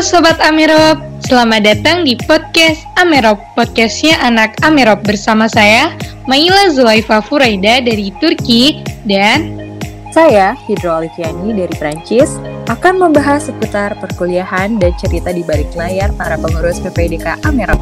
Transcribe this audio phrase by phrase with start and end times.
[0.00, 0.96] Sobat Amerop,
[1.28, 5.92] selamat datang di podcast Amerop, podcastnya anak Amerop bersama saya,
[6.24, 9.60] Maila Zulaifa Furaida dari Turki, dan
[10.08, 12.40] saya, Hidro Oliviani dari Prancis,
[12.72, 17.76] akan membahas seputar perkuliahan dan cerita di balik layar para pengurus PPDK Amerop.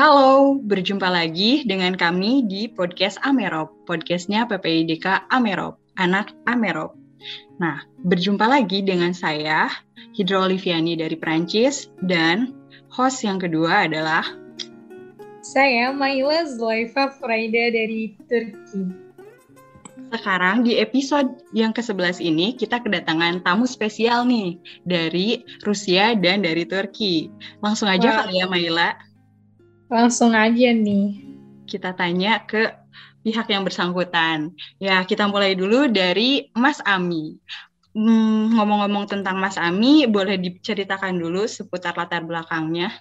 [0.00, 6.96] Halo, berjumpa lagi dengan kami di podcast Amerop, podcastnya PPIDK Amerop, anak Amerop.
[7.60, 9.68] Nah, berjumpa lagi dengan saya,
[10.16, 12.56] Hidro Oliviani dari Prancis, dan
[12.88, 14.24] host yang kedua adalah
[15.44, 18.88] saya, Maila Zulaifa Fraida dari Turki.
[20.16, 26.64] Sekarang di episode yang ke-11 ini kita kedatangan tamu spesial nih dari Rusia dan dari
[26.64, 27.28] Turki.
[27.60, 29.09] Langsung aja kali ya Maila.
[29.90, 31.18] Langsung aja nih.
[31.66, 32.70] Kita tanya ke
[33.26, 34.54] pihak yang bersangkutan.
[34.78, 37.42] Ya, kita mulai dulu dari Mas Ami.
[37.90, 42.94] Hmm, ngomong-ngomong tentang Mas Ami, boleh diceritakan dulu seputar latar belakangnya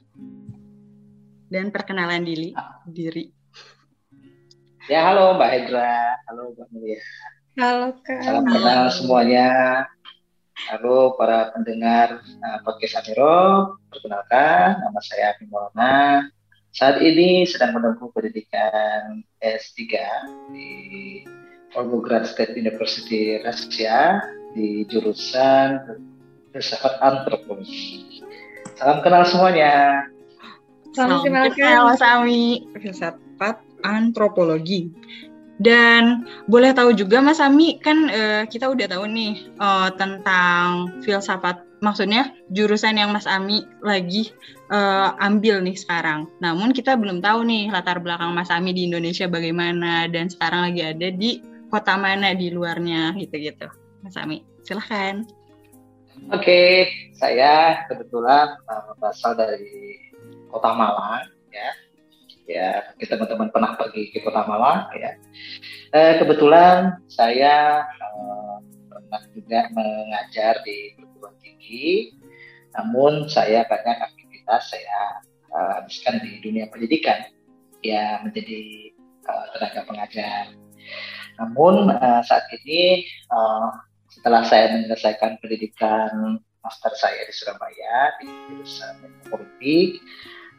[1.54, 2.58] dan perkenalan diri.
[2.90, 3.30] diri.
[4.90, 6.17] Ya, halo Mbak Hendra.
[6.26, 6.98] Halo Mbak Mulia.
[7.62, 8.22] Halo Kak.
[8.26, 9.50] Salam kenal semuanya.
[10.73, 13.78] Halo para pendengar uh, podcast Amiro.
[13.94, 16.26] Perkenalkan, nama saya Abi Maulana
[16.70, 19.81] saat ini sedang menempuh pendidikan S3
[20.53, 20.72] di
[21.73, 24.22] Volgograd State University Rusia
[24.53, 25.81] di jurusan
[26.53, 28.22] filsafat antropologi.
[28.78, 30.06] Salam kenal semuanya.
[30.98, 34.89] Salam, Salam kenal Mas Ami, filsafat antropologi.
[35.59, 41.67] Dan boleh tahu juga Mas Ami kan uh, kita udah tahu nih uh, tentang filsafat
[41.83, 44.31] maksudnya jurusan yang Mas Ami lagi
[44.71, 46.31] uh, ambil nih sekarang.
[46.39, 50.81] Namun kita belum tahu nih latar belakang Mas Ami di Indonesia bagaimana dan sekarang lagi
[50.95, 53.67] ada di kota mana di luarnya gitu-gitu.
[53.99, 55.27] Mas Ami, silahkan.
[56.31, 58.59] Oke, saya kebetulan
[58.99, 59.99] berasal dari
[60.52, 61.89] kota Malang ya
[62.49, 65.14] ya teman-teman pernah pergi ke Kota Malang ya.
[65.93, 68.58] Eh, kebetulan saya eh,
[68.89, 72.17] pernah juga mengajar di perguruan tinggi,
[72.73, 75.21] namun saya banyak aktivitas saya
[75.54, 77.30] eh, habiskan di dunia pendidikan,
[77.86, 78.93] ya menjadi
[79.30, 80.49] eh, tenaga pengajar.
[81.37, 83.70] Namun eh, saat ini eh,
[84.10, 90.02] setelah saya menyelesaikan pendidikan master saya di Surabaya di jurusan politik,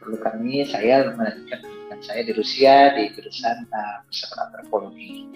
[0.01, 3.99] perlu kami saya melanjutkan pendidikan saya di Rusia di jurusan uh,
[4.41, 5.29] antropologi.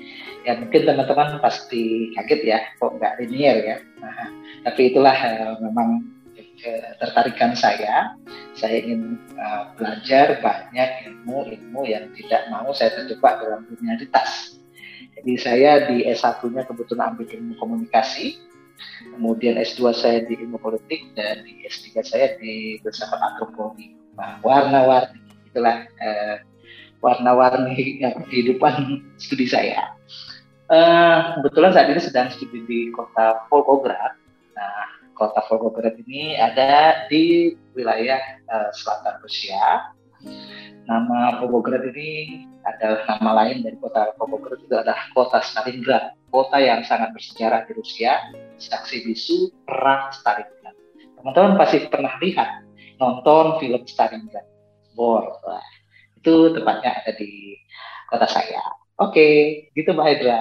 [0.48, 3.76] Ya mungkin teman-teman pasti kaget ya, kok nggak linear ya.
[4.00, 4.28] Nah,
[4.64, 6.08] tapi itulah uh, memang
[6.58, 8.16] ketertarikan saya.
[8.54, 14.56] Saya ingin uh, belajar banyak ilmu-ilmu yang tidak mau saya terjebak dalam dunia tas.
[15.14, 18.38] Jadi saya di S1-nya kebetulan ambil ilmu komunikasi,
[19.14, 24.03] kemudian S2 saya di ilmu politik, dan di S3 saya di filsafat antropologi
[24.42, 25.20] warna-warni
[25.50, 26.36] itulah uh,
[26.98, 28.00] warna-warni
[28.32, 29.94] kehidupan studi saya.
[30.64, 34.16] Uh, kebetulan saat ini sedang studi di kota Volgograd.
[34.56, 39.92] Nah, kota Volgograd ini ada di wilayah uh, selatan Rusia.
[40.88, 46.80] Nama Volgograd ini adalah nama lain dari kota Volgograd itu adalah kota Stalingrad, kota yang
[46.88, 50.72] sangat bersejarah di Rusia, saksi bisu perang Stalingrad.
[51.20, 52.63] Teman-teman pasti pernah lihat
[52.98, 54.46] nonton film Stalingrad
[54.94, 55.38] War.
[55.42, 55.66] Wah,
[56.18, 57.58] itu tempatnya ada di
[58.08, 58.62] kota saya.
[58.98, 59.26] Oke,
[59.74, 60.40] gitu Mbak Hedra.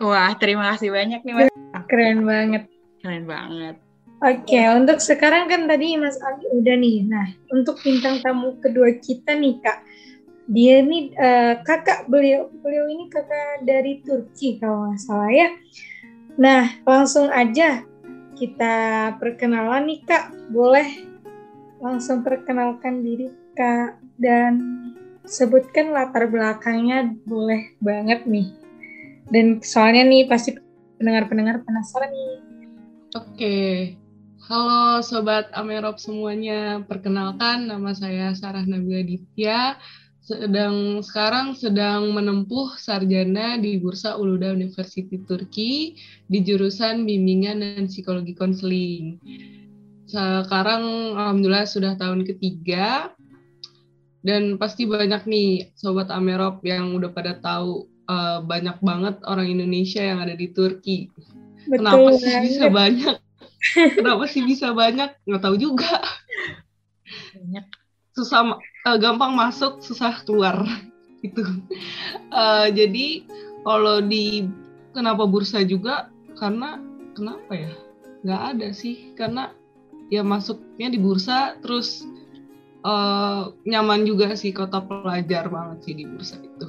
[0.00, 1.48] Wah, terima kasih banyak nih Mas.
[1.88, 2.68] Keren banget.
[3.00, 3.76] Keren banget.
[4.16, 7.04] Oke, untuk sekarang kan tadi Mas Ali udah nih.
[7.04, 9.84] Nah, untuk bintang tamu kedua kita nih Kak.
[10.48, 15.48] Dia nih uh, kakak beliau beliau ini kakak dari Turki kalau nggak salah ya.
[16.40, 17.84] Nah, langsung aja
[18.36, 18.74] kita
[19.20, 20.32] perkenalan nih Kak.
[20.48, 21.05] Boleh
[21.80, 24.52] langsung perkenalkan diri Kak dan
[25.24, 28.48] sebutkan latar belakangnya boleh banget nih.
[29.26, 30.54] Dan soalnya nih pasti
[30.96, 32.36] pendengar-pendengar penasaran nih.
[33.16, 33.56] Oke,
[34.46, 36.84] halo Sobat Amerop semuanya.
[36.84, 39.80] Perkenalkan nama saya Sarah Nabila Ditya.
[40.26, 45.94] Sedang sekarang sedang menempuh sarjana di Bursa Uluda University Turki
[46.26, 49.22] di jurusan bimbingan dan psikologi konseling
[50.06, 53.10] sekarang alhamdulillah sudah tahun ketiga
[54.22, 60.02] dan pasti banyak nih sobat Amerop yang udah pada tahu uh, banyak banget orang Indonesia
[60.02, 61.10] yang ada di Turki.
[61.66, 63.16] Betul Kenapa sih bisa banyak?
[63.98, 65.10] Kenapa sih bisa banyak?
[65.26, 66.02] Nggak tahu juga.
[67.34, 67.66] Banyak.
[68.14, 70.62] Susah uh, gampang masuk, susah keluar
[71.26, 71.42] itu
[72.30, 73.26] uh, jadi
[73.66, 74.46] kalau di
[74.94, 76.78] kenapa bursa juga karena
[77.18, 77.72] kenapa ya
[78.22, 79.50] nggak ada sih karena
[80.12, 82.06] ya masuknya di bursa terus
[82.86, 86.68] uh, nyaman juga sih kota pelajar banget sih di bursa itu.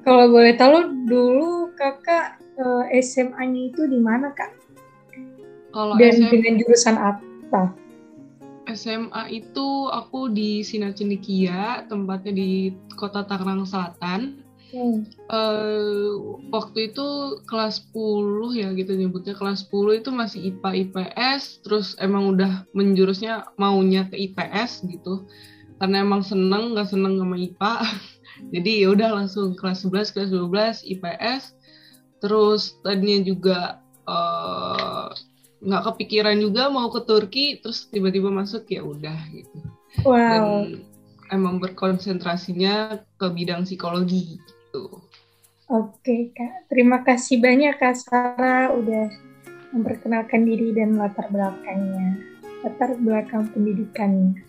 [0.00, 4.52] Kalau boleh tahu dulu kakak uh, eh, SMA-nya itu di mana kak?
[5.70, 7.62] Kalau dan SMA, dengan jurusan apa?
[8.70, 14.39] SMA itu aku di Sinacendikia tempatnya di kota Tangerang Selatan
[14.70, 15.02] Hmm.
[15.26, 19.34] Uh, waktu itu kelas 10 ya gitu nyebutnya.
[19.34, 25.26] Kelas 10 itu masih IPA IPS terus emang udah menjurusnya maunya ke IPS gitu.
[25.82, 27.74] Karena emang seneng nggak seneng sama IPA
[28.48, 31.42] jadi ya udah langsung kelas 11 kelas 12 IPS
[32.24, 33.58] terus tadinya juga
[34.08, 35.08] eh,
[35.60, 39.58] nggak uh, kepikiran juga mau ke Turki terus tiba-tiba masuk ya udah gitu.
[40.06, 40.16] Wow.
[40.16, 40.44] dan
[41.34, 44.38] emang berkonsentrasinya ke bidang psikologi
[44.70, 45.02] gitu.
[45.70, 49.06] Oke kak, terima kasih banyak kak Sarah udah
[49.70, 52.18] memperkenalkan diri dan latar belakangnya,
[52.66, 54.42] latar belakang pendidikannya.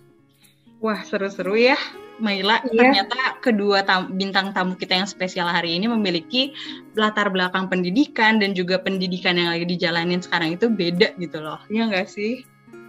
[0.82, 1.78] Wah seru-seru ya,
[2.18, 2.66] Maila.
[2.66, 2.74] Iya.
[2.74, 6.58] Ternyata kedua tam bintang tamu kita yang spesial hari ini memiliki
[6.98, 11.86] latar belakang pendidikan dan juga pendidikan yang lagi dijalanin sekarang itu beda gitu loh, ya
[11.86, 12.42] nggak sih?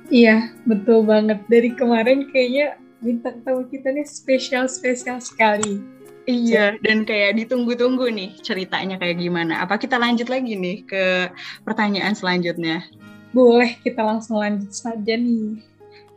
[0.09, 1.45] Iya, betul banget.
[1.53, 6.01] Dari kemarin kayaknya bintang tamu kita nih spesial-spesial sekali.
[6.23, 9.67] Iya, dan kayak ditunggu-tunggu nih ceritanya kayak gimana.
[9.67, 11.35] Apa kita lanjut lagi nih ke
[11.67, 12.87] pertanyaan selanjutnya?
[13.35, 15.59] Boleh, kita langsung lanjut saja nih.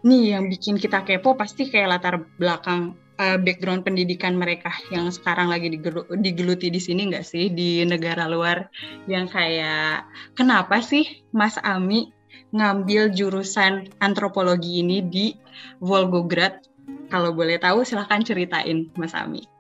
[0.06, 5.50] Nih, yang bikin kita kepo pasti kayak latar belakang uh, background pendidikan mereka yang sekarang
[5.50, 5.74] lagi
[6.22, 8.70] digeluti di sini nggak sih di negara luar
[9.10, 10.06] yang kayak
[10.36, 12.12] kenapa sih Mas Ami
[12.54, 15.34] ngambil jurusan antropologi ini di
[15.82, 16.62] Volgograd?
[17.10, 19.55] Kalau boleh tahu silahkan ceritain Mas Ami.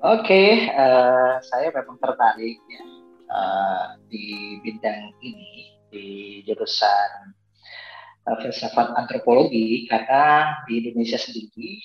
[0.00, 2.84] Oke, okay, uh, eh, saya memang tertarik ya
[3.28, 6.06] uh, di bidang ini di
[6.48, 7.36] jurusan
[8.24, 11.84] uh, filsafat antropologi karena di Indonesia sendiri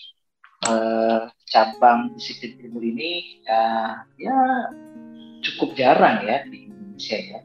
[0.64, 4.72] uh, cabang disiplin ilmu ini uh, ya
[5.44, 7.40] cukup jarang ya di Indonesia ya.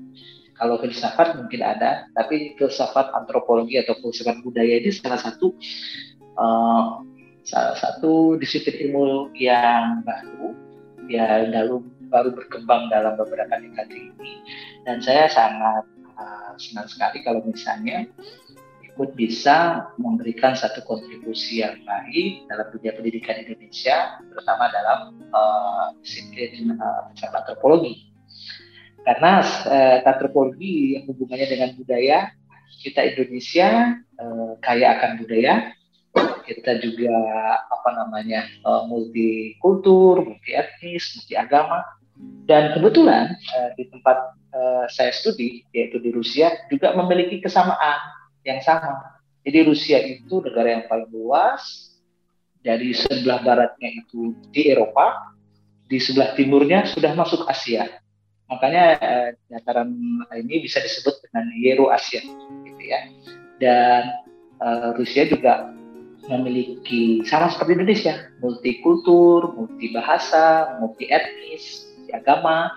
[0.55, 5.51] Kalau filsafat mungkin ada, tapi filsafat antropologi atau filsafat budaya ini salah satu
[6.39, 7.10] uh,
[7.51, 10.55] salah satu disiplin ilmu yang baru
[11.11, 14.47] ya dalam baru berkembang dalam beberapa dekade ini.
[14.87, 18.07] Dan saya sangat uh, senang sekali kalau misalnya
[18.87, 25.01] ikut bisa memberikan satu kontribusi yang baik dalam dunia pendidikan Indonesia terutama dalam
[25.35, 28.15] uh, disiplin uh, antropologi.
[29.03, 32.31] Karena uh, antropologi yang hubungannya dengan budaya
[32.87, 35.75] kita Indonesia uh, kaya akan budaya
[36.57, 37.15] kita juga
[37.71, 41.85] apa namanya uh, multikultur, multi etnis, multi agama
[42.45, 47.99] dan kebetulan uh, di tempat uh, saya studi yaitu di Rusia juga memiliki kesamaan
[48.43, 49.21] yang sama.
[49.47, 51.95] Jadi Rusia itu negara yang paling luas
[52.61, 55.33] dari sebelah baratnya itu di Eropa,
[55.89, 57.89] di sebelah timurnya sudah masuk Asia.
[58.53, 59.01] Makanya
[59.49, 59.97] dataran
[60.37, 62.21] ini bisa disebut dengan Euro-Asia
[62.69, 63.01] gitu ya.
[63.57, 64.03] Dan
[65.01, 65.73] Rusia juga
[66.29, 72.75] memiliki sama seperti Indonesia, multikultur, multi bahasa, multi etnis, multi agama,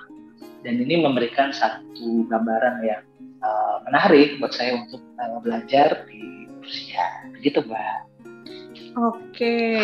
[0.64, 3.04] dan ini memberikan satu gambaran yang
[3.44, 7.04] uh, menarik buat saya untuk uh, belajar di Rusia.
[7.36, 8.12] Begitu, Mbak.
[8.94, 9.82] Oke,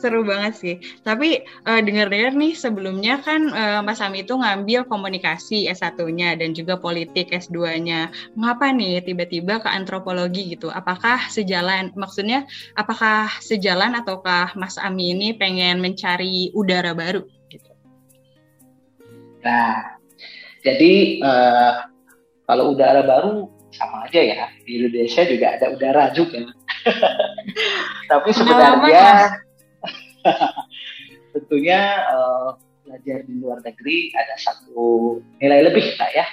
[0.00, 0.74] seru banget sih.
[1.04, 6.80] Tapi uh, dengar-dengar nih sebelumnya kan uh, Mas Ami itu ngambil komunikasi S1-nya dan juga
[6.80, 8.08] politik S2-nya.
[8.32, 10.72] Mengapa nih tiba-tiba ke antropologi gitu?
[10.72, 17.70] Apakah sejalan maksudnya apakah sejalan ataukah Mas Ami ini pengen mencari udara baru gitu?
[19.44, 20.00] Nah,
[20.64, 21.72] jadi uh,
[22.48, 24.46] kalau udara baru sama aja ya.
[24.64, 26.40] Di Indonesia juga ada udara juga
[28.10, 29.38] Tapi sebenarnya
[31.34, 36.26] tentunya uh, belajar di luar negeri ada satu nilai lebih lah ya.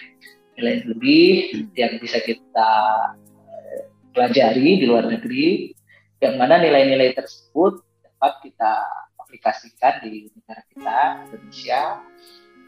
[0.53, 1.29] Nilai lebih
[1.73, 2.71] yang bisa kita
[3.17, 3.81] uh,
[4.13, 5.73] pelajari di luar negeri.
[6.21, 8.73] Yang mana nilai-nilai tersebut dapat kita
[9.19, 11.81] aplikasikan di negara kita Indonesia.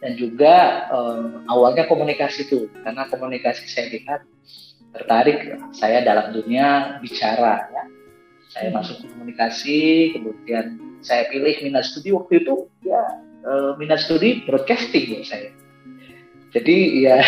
[0.03, 4.27] Dan juga um, awalnya komunikasi itu karena komunikasi saya lihat
[4.95, 7.83] tertarik saya dalam dunia bicara ya.
[8.51, 8.75] Saya hmm.
[8.79, 12.15] masuk komunikasi kemudian saya pilih minat studi.
[12.15, 13.01] Waktu itu ya
[13.43, 15.51] uh, minat studi broadcasting ya saya.
[16.55, 17.19] Jadi ya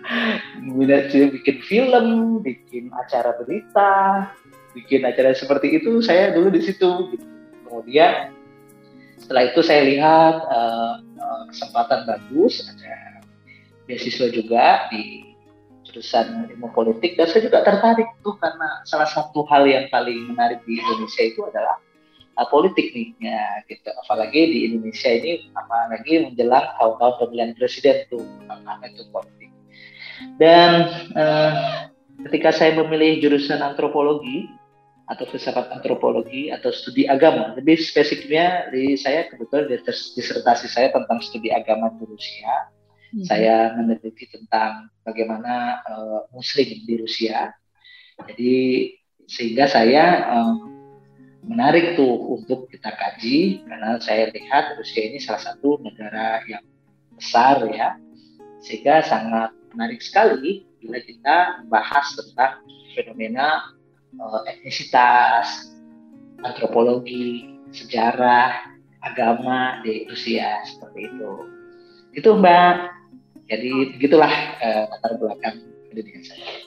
[0.76, 2.06] minat studi bikin film
[2.42, 4.26] bikin acara berita
[4.76, 7.26] bikin acara seperti itu saya dulu di situ gitu,
[7.64, 8.36] kemudian
[9.16, 11.00] setelah itu saya lihat uh,
[11.48, 13.24] kesempatan bagus ada
[13.88, 15.25] beasiswa juga di
[15.96, 17.16] jurusan ilmu politik.
[17.16, 21.40] Dan saya juga tertarik tuh karena salah satu hal yang paling menarik di Indonesia itu
[21.48, 21.80] adalah
[22.36, 23.88] uh, politik nih ya gitu.
[24.04, 29.50] Apalagi di Indonesia ini apalagi menjelang tahun-tahun pemilihan presiden tuh karena itu politik.
[30.36, 30.70] Dan
[31.16, 31.52] uh,
[32.28, 34.52] ketika saya memilih jurusan antropologi
[35.06, 41.22] atau filsafat antropologi atau studi agama lebih spesifiknya di saya kebetulan di disertasi saya tentang
[41.22, 42.74] studi agama di Rusia
[43.16, 43.24] hmm.
[43.24, 47.48] saya meneliti tentang bagaimana uh, Muslim di Rusia
[48.28, 48.56] jadi
[49.26, 50.76] sehingga saya um,
[51.46, 56.62] menarik tuh untuk kita kaji karena saya lihat Rusia ini salah satu negara yang
[57.16, 57.96] besar ya
[58.60, 62.62] sehingga sangat menarik sekali bila kita membahas tentang
[62.94, 63.76] fenomena
[64.16, 65.74] uh, etnisitas,
[66.40, 68.72] antropologi, sejarah,
[69.04, 71.32] agama di Rusia seperti itu.
[72.16, 72.95] Itu Mbak.
[73.46, 75.56] Jadi begitulah uh, latar belakang
[75.90, 76.66] pendidikan saya.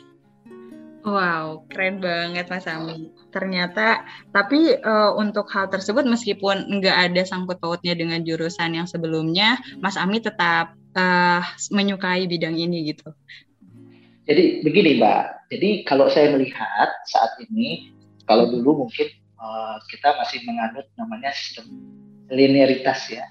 [0.99, 3.07] Wow, keren banget Mas Ami.
[3.31, 4.03] Ternyata,
[4.35, 9.95] tapi uh, untuk hal tersebut meskipun nggak ada sangkut pautnya dengan jurusan yang sebelumnya, Mas
[9.95, 13.15] Ami tetap uh, menyukai bidang ini gitu.
[14.27, 17.95] Jadi begini Mbak, jadi kalau saya melihat saat ini,
[18.29, 19.07] kalau dulu mungkin
[19.39, 21.79] uh, kita masih menganut namanya sistem
[22.29, 23.25] linearitas ya,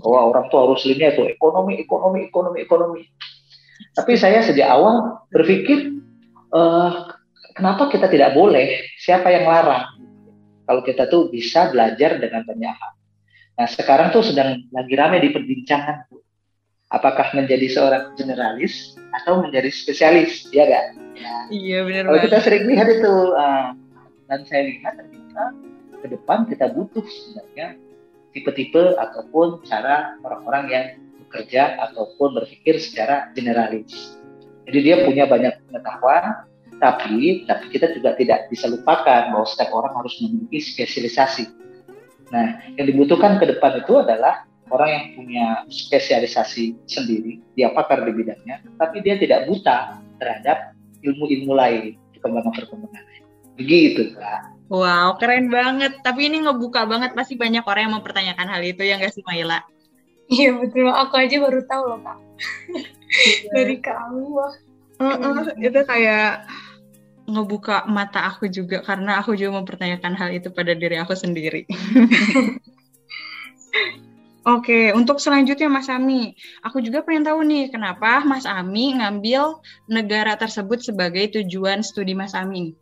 [0.00, 3.02] bahwa orang tuh harus linear tuh ekonomi, ekonomi, ekonomi, ekonomi.
[3.96, 6.00] Tapi saya sejak awal berpikir
[6.52, 7.12] uh,
[7.56, 8.80] kenapa kita tidak boleh?
[9.00, 9.86] Siapa yang larang?
[10.64, 12.92] Kalau kita tuh bisa belajar dengan banyak hal.
[13.60, 16.08] Nah sekarang tuh sedang lagi ramai di perbincangan
[16.90, 20.86] apakah menjadi seorang generalis atau menjadi spesialis, ya kan?
[21.14, 21.34] Ya.
[21.50, 22.02] Iya benar.
[22.10, 23.74] Kalau kita sering lihat itu, uh,
[24.30, 25.44] dan saya lihat ternyata
[26.00, 27.76] ke depan kita butuh sebenarnya
[28.34, 30.84] tipe-tipe ataupun cara orang-orang yang
[31.26, 34.18] bekerja ataupun berpikir secara generalis.
[34.66, 36.46] Jadi dia punya banyak pengetahuan,
[36.82, 41.50] tapi tapi kita juga tidak bisa lupakan bahwa setiap orang harus memiliki spesialisasi.
[42.30, 48.14] Nah, yang dibutuhkan ke depan itu adalah orang yang punya spesialisasi sendiri, dia pakar di
[48.14, 53.22] bidangnya, tapi dia tidak buta terhadap ilmu-ilmu lain, perkembangan-perkembangan lain.
[53.58, 54.59] Begitu, Kak.
[54.70, 55.98] Wow, keren banget.
[56.06, 59.66] Tapi ini ngebuka banget, pasti banyak orang yang mempertanyakan hal itu, ya nggak sih, Maila?
[60.30, 60.86] Iya, betul.
[60.86, 62.18] Aku aja baru tahu loh, Kak.
[63.50, 64.22] Dari kamu.
[65.00, 66.46] Uh, uh, itu kayak
[67.26, 71.66] ngebuka mata aku juga karena aku juga mempertanyakan hal itu pada diri aku sendiri.
[74.40, 76.32] Oke, untuk selanjutnya Mas Ami,
[76.64, 82.32] aku juga pengen tahu nih kenapa Mas Ami ngambil negara tersebut sebagai tujuan studi Mas
[82.32, 82.72] Ami.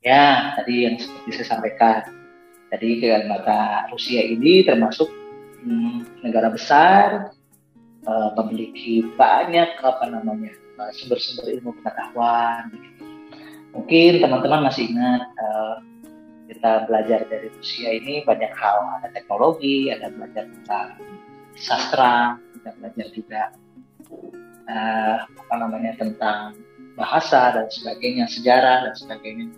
[0.00, 2.00] Ya, tadi yang seperti saya sampaikan,
[2.72, 5.12] tadi mata Rusia ini termasuk
[5.60, 7.36] hmm, negara besar,
[8.08, 10.56] uh, memiliki banyak apa namanya
[10.96, 12.72] sumber-sumber ilmu pengetahuan.
[13.76, 15.84] Mungkin teman-teman masih ingat uh,
[16.48, 20.96] kita belajar dari Rusia ini banyak hal, ada teknologi, ada belajar tentang
[21.60, 23.42] sastra, kita belajar juga
[24.64, 26.56] uh, apa namanya tentang
[26.96, 29.52] bahasa dan sebagainya, sejarah dan sebagainya.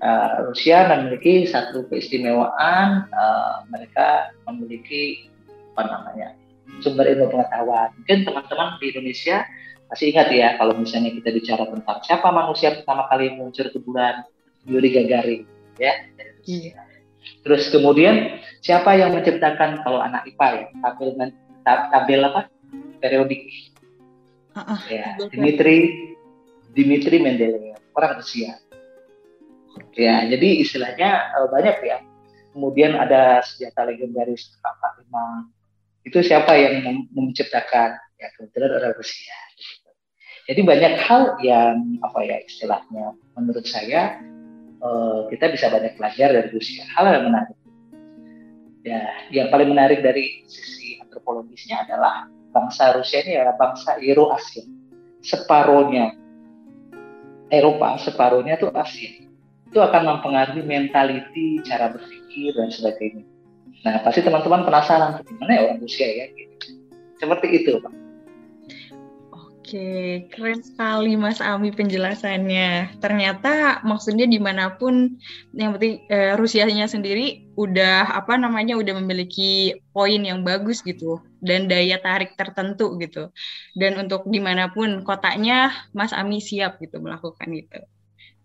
[0.00, 5.28] Uh, Rusia memiliki satu keistimewaan, uh, mereka memiliki
[5.76, 6.32] apa namanya
[6.80, 7.92] sumber ilmu pengetahuan.
[8.00, 9.44] Mungkin teman-teman di Indonesia
[9.92, 14.24] masih ingat ya kalau misalnya kita bicara tentang siapa manusia pertama kali muncul ke bulan
[14.64, 15.42] Yuri Gagarin
[15.76, 15.94] ya.
[16.48, 16.88] Iya.
[17.44, 20.66] terus kemudian siapa yang menciptakan kalau anak IPA ya?
[20.80, 21.10] Tabel
[21.68, 22.40] tabel apa?
[23.00, 23.44] Periodik.
[24.56, 26.08] Uh, uh, ya Dimitri
[26.72, 28.56] Dimitri Mendeleev orang Rusia
[29.94, 31.98] ya jadi istilahnya uh, banyak ya
[32.50, 35.14] kemudian ada senjata legendaris K45
[36.10, 39.36] itu siapa yang menciptakan ya kebetulan orang Rusia
[40.50, 44.18] jadi banyak hal yang apa ya istilahnya menurut saya
[44.82, 46.84] uh, kita bisa banyak belajar dari Rusia.
[46.96, 47.56] Hal yang menarik.
[48.80, 54.64] Ya, yang paling menarik dari sisi antropologisnya adalah bangsa Rusia ini adalah bangsa Euro-Asia.
[55.20, 56.16] Separohnya
[57.52, 59.29] Eropa, separuhnya itu Asia.
[59.70, 63.24] Itu akan mempengaruhi mentality, cara berpikir dan sebagainya.
[63.86, 66.76] Nah, pasti teman-teman penasaran gimana ya orang Rusia ya gitu.
[67.16, 68.00] Seperti itu, Pak.
[69.70, 72.98] Oke, keren sekali Mas Ami penjelasannya.
[72.98, 75.14] Ternyata maksudnya di mana pun
[75.54, 81.70] yang penting eh, Rusianya sendiri udah apa namanya udah memiliki poin yang bagus gitu dan
[81.70, 83.30] daya tarik tertentu gitu.
[83.78, 87.78] Dan untuk di mana pun kotanya Mas Ami siap gitu melakukan itu,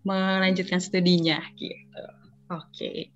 [0.05, 2.03] melanjutkan studinya gitu.
[2.53, 3.09] Oke.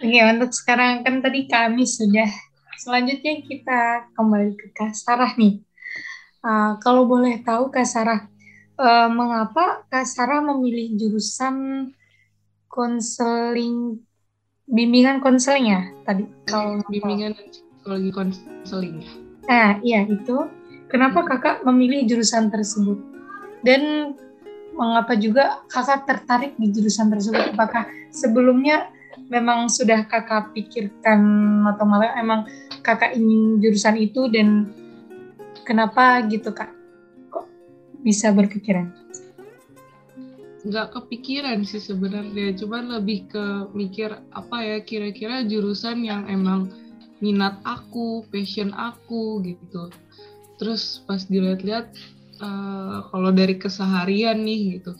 [0.00, 2.28] Oke, untuk sekarang kan tadi kami sudah.
[2.80, 3.80] Selanjutnya kita
[4.16, 5.60] kembali ke Kak Sarah nih.
[6.40, 8.28] Uh, kalau boleh tahu Kak Sarah,
[8.80, 11.88] uh, mengapa Kak Sarah memilih jurusan
[12.70, 14.00] konseling
[14.70, 16.24] bimbingan konseling ya tadi?
[16.48, 19.12] Kalau bimbingan psikologi konseling ya.
[19.50, 20.46] Nah, iya itu.
[20.90, 22.98] Kenapa kakak memilih jurusan tersebut?
[23.62, 24.14] Dan
[24.74, 27.54] mengapa juga kakak tertarik di jurusan tersebut?
[27.54, 28.90] Apakah sebelumnya
[29.30, 31.20] memang sudah kakak pikirkan
[31.66, 32.46] atau malah emang
[32.82, 34.70] kakak ingin jurusan itu dan
[35.62, 36.70] kenapa gitu kak?
[37.30, 37.46] Kok
[38.02, 38.90] bisa berpikiran?
[40.60, 46.68] Nggak kepikiran sih sebenarnya, cuman lebih ke mikir apa ya kira-kira jurusan yang emang
[47.24, 49.88] minat aku, passion aku gitu.
[50.60, 51.88] Terus pas dilihat-lihat
[52.40, 54.96] uh, kalau dari keseharian nih gitu,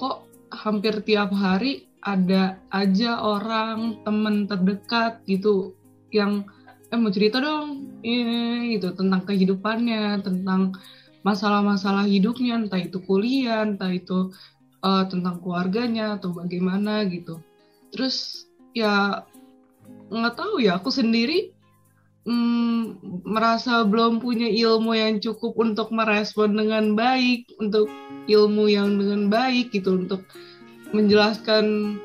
[0.00, 5.76] kok hampir tiap hari ada aja orang temen terdekat gitu
[6.10, 6.48] yang
[6.90, 8.96] eh mau cerita dong ini gitu.
[8.96, 10.74] Tentang kehidupannya tentang
[11.20, 14.32] masalah-masalah hidupnya entah itu kuliah entah itu
[14.80, 17.38] uh, tentang keluarganya atau bagaimana gitu.
[17.92, 19.22] Terus ya
[20.10, 21.54] nggak tahu ya aku sendiri
[22.24, 22.82] mm,
[23.24, 27.88] merasa belum punya ilmu yang cukup untuk merespon dengan baik untuk
[28.28, 30.24] ilmu yang dengan baik gitu untuk
[30.90, 31.96] menjelaskan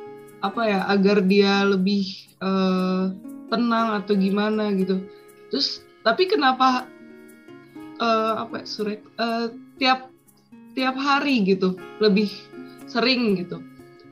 [0.45, 2.05] apa ya agar dia lebih
[2.39, 3.09] uh,
[3.49, 5.01] tenang atau gimana gitu.
[5.49, 6.85] Terus tapi kenapa
[7.97, 9.49] uh, apa surat uh,
[9.81, 10.13] tiap
[10.77, 12.29] tiap hari gitu lebih
[12.85, 13.63] sering gitu.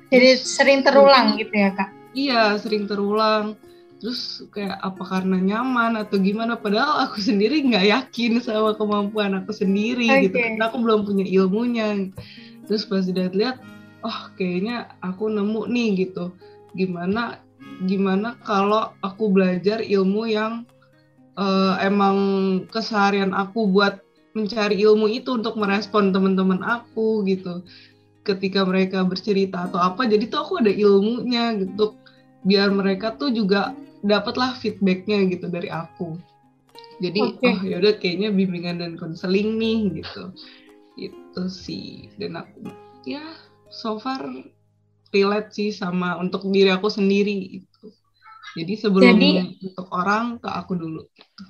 [0.10, 1.90] Jadi terus, sering terulang gitu ya kak?
[2.14, 3.58] Iya sering terulang
[4.04, 6.60] terus kayak apa karena nyaman atau gimana?
[6.60, 10.28] Padahal aku sendiri nggak yakin sama kemampuan aku sendiri okay.
[10.28, 10.44] gitu.
[10.44, 12.12] Karena aku belum punya ilmunya.
[12.68, 13.64] Terus pas dilihat-lihat
[14.04, 16.36] oh kayaknya aku nemu nih gitu.
[16.76, 17.40] Gimana
[17.88, 20.68] gimana kalau aku belajar ilmu yang
[21.40, 22.18] uh, emang
[22.68, 24.04] keseharian aku buat
[24.36, 27.64] mencari ilmu itu untuk merespon teman-teman aku gitu.
[28.28, 31.96] Ketika mereka bercerita atau apa jadi tuh aku ada ilmunya gitu.
[32.44, 33.72] Biar mereka tuh juga
[34.04, 36.20] dapatlah feedbacknya gitu dari aku
[37.02, 37.52] jadi okay.
[37.56, 40.36] oh yaudah kayaknya bimbingan dan konseling nih gitu
[41.00, 42.70] itu sih dan aku
[43.08, 43.24] ya
[43.74, 44.22] so far
[45.14, 47.86] relate sih sama untuk diri aku sendiri itu.
[48.58, 49.30] Jadi sebelum jadi,
[49.62, 51.02] untuk orang ke aku dulu.
[51.14, 51.46] Gitu.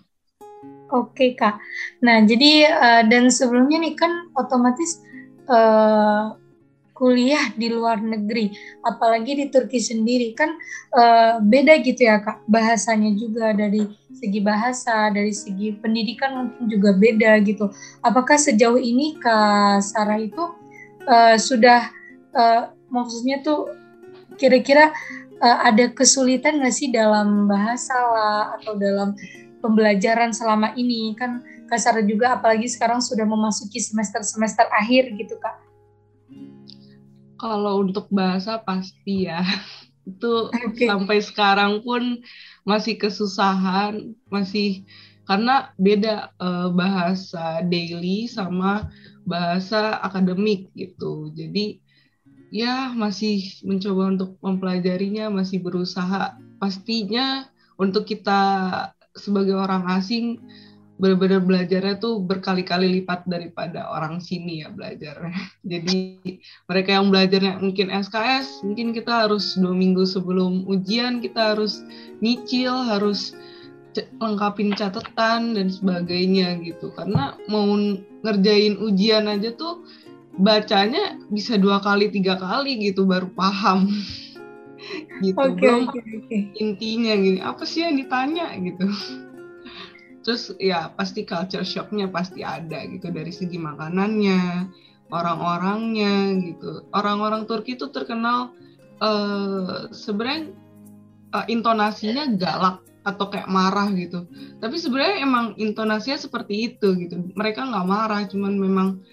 [0.93, 1.57] Oke kak.
[2.03, 5.01] Nah jadi uh, dan sebelumnya nih kan otomatis
[5.47, 6.35] uh,
[6.93, 8.53] kuliah di luar negeri,
[8.85, 10.53] apalagi di Turki sendiri kan
[10.93, 12.45] uh, beda gitu ya kak.
[12.45, 17.73] Bahasanya juga dari segi bahasa, dari segi pendidikan mungkin juga beda gitu.
[18.05, 20.43] Apakah sejauh ini kak Sarah itu
[21.09, 21.89] uh, sudah
[22.37, 23.73] uh, maksudnya tuh
[24.37, 24.93] kira-kira
[25.41, 29.17] uh, ada kesulitan nggak sih dalam bahasa lah atau dalam
[29.65, 35.72] pembelajaran selama ini kan kasar juga apalagi sekarang sudah memasuki semester-semester akhir gitu kak.
[37.43, 39.43] Kalau untuk bahasa pasti ya
[40.09, 40.87] itu okay.
[40.87, 42.23] sampai sekarang pun
[42.63, 44.87] masih kesusahan masih
[45.27, 48.87] karena beda uh, bahasa daily sama
[49.23, 51.83] bahasa akademik gitu jadi
[52.53, 56.37] ya masih mencoba untuk mempelajarinya, masih berusaha.
[56.61, 57.49] Pastinya
[57.81, 58.39] untuk kita
[59.17, 60.37] sebagai orang asing
[61.01, 65.33] benar-benar belajarnya tuh berkali-kali lipat daripada orang sini ya belajarnya.
[65.71, 65.97] Jadi
[66.69, 71.81] mereka yang belajarnya mungkin SKS, mungkin kita harus dua minggu sebelum ujian kita harus
[72.21, 73.33] nyicil, harus
[74.21, 76.93] lengkapin catatan dan sebagainya gitu.
[76.93, 77.73] Karena mau
[78.21, 79.85] ngerjain ujian aja tuh
[80.37, 83.85] bacanya bisa dua kali tiga kali gitu baru paham
[85.25, 86.41] gitu okay, belum okay, okay.
[86.57, 88.89] intinya gini apa sih yang ditanya gitu
[90.23, 94.71] terus ya pasti culture shocknya pasti ada gitu dari segi makanannya
[95.11, 98.55] orang-orangnya gitu orang-orang Turki itu terkenal
[99.03, 100.49] uh, sebenarnya
[101.35, 104.23] uh, intonasinya galak atau kayak marah gitu
[104.63, 109.03] tapi sebenarnya emang intonasinya seperti itu gitu mereka nggak marah cuman memang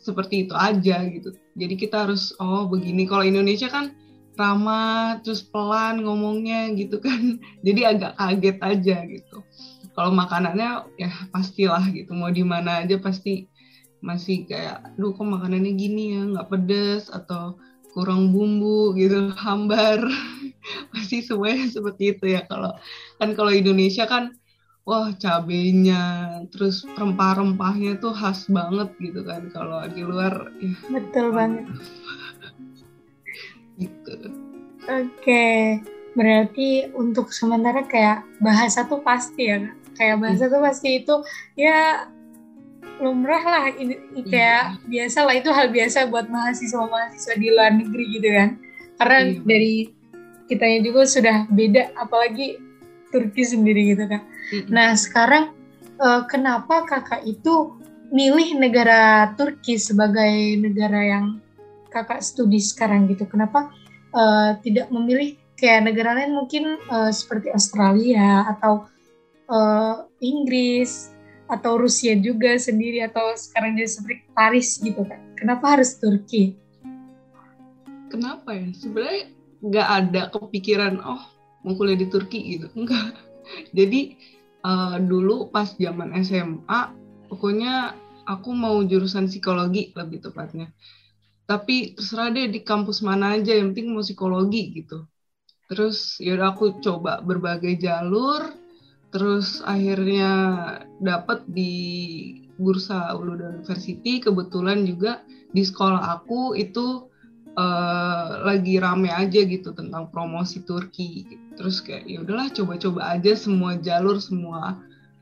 [0.00, 1.36] seperti itu aja gitu.
[1.54, 3.04] Jadi kita harus oh begini.
[3.04, 3.92] Kalau Indonesia kan
[4.34, 7.36] ramah terus pelan ngomongnya gitu kan.
[7.66, 9.36] Jadi agak kaget aja gitu.
[9.94, 12.14] Kalau makanannya ya pastilah gitu.
[12.14, 13.46] Mau di mana aja pasti
[14.00, 17.60] masih kayak, duh kok makanannya gini ya, nggak pedes atau
[17.92, 20.00] kurang bumbu gitu, hambar.
[20.92, 22.44] pasti semuanya seperti itu ya.
[22.48, 22.72] Kalau
[23.20, 24.40] kan kalau Indonesia kan
[24.90, 26.02] wah cabenya
[26.50, 31.68] terus rempah-rempahnya tuh khas banget gitu kan kalau di luar ya betul banget
[33.80, 34.34] gitu oke
[35.14, 35.78] okay.
[36.16, 41.14] berarti untuk sementara kayak bahasa tuh pasti ya kak kayak bahasa tuh pasti itu
[41.60, 42.08] ya
[43.00, 44.88] lumrah lah ini kayak iya.
[44.88, 48.50] biasa lah itu hal biasa buat mahasiswa mahasiswa di luar negeri gitu kan
[48.96, 49.40] karena iya.
[49.44, 49.74] dari
[50.48, 52.56] kitanya juga sudah beda apalagi
[53.12, 54.64] Turki sendiri gitu kan iya.
[54.72, 55.52] nah sekarang
[56.00, 57.76] uh, kenapa kakak itu
[58.08, 61.26] milih negara Turki sebagai negara yang
[61.92, 63.68] kakak studi sekarang gitu kenapa
[64.16, 68.88] uh, tidak memilih kayak negara lain mungkin uh, seperti Australia atau
[69.50, 71.12] uh, Inggris
[71.50, 75.18] atau Rusia juga sendiri atau sekarang jadi seperti Paris gitu kan.
[75.34, 76.54] Kenapa harus Turki?
[78.08, 78.70] Kenapa ya?
[78.70, 81.22] Sebenarnya nggak ada kepikiran oh
[81.66, 82.70] mau kuliah di Turki gitu.
[82.78, 83.18] Enggak
[83.74, 84.14] jadi
[84.62, 86.80] uh, dulu pas zaman SMA
[87.26, 87.98] pokoknya
[88.30, 90.70] aku mau jurusan psikologi lebih tepatnya.
[91.50, 95.02] Tapi terserah deh di kampus mana aja yang penting mau psikologi gitu.
[95.66, 98.54] Terus yaudah aku coba berbagai jalur
[99.10, 100.32] terus akhirnya
[101.02, 101.74] dapat di
[102.60, 104.20] bursa Uluda University.
[104.20, 107.10] Kebetulan juga di sekolah aku itu
[107.56, 111.26] uh, lagi rame aja gitu tentang promosi Turki.
[111.56, 114.78] Terus kayak ya udahlah coba-coba aja semua jalur semua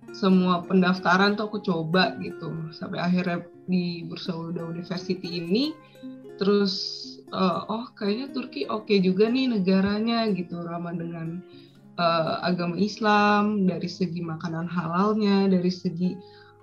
[0.09, 2.51] semua pendaftaran tuh aku coba gitu.
[2.75, 5.73] Sampai akhirnya di bursa Uluda University ini
[6.39, 6.75] terus
[7.35, 10.61] uh, oh kayaknya Turki oke okay juga nih negaranya gitu.
[10.61, 11.41] Ramah dengan
[11.99, 16.15] uh, agama Islam, dari segi makanan halalnya, dari segi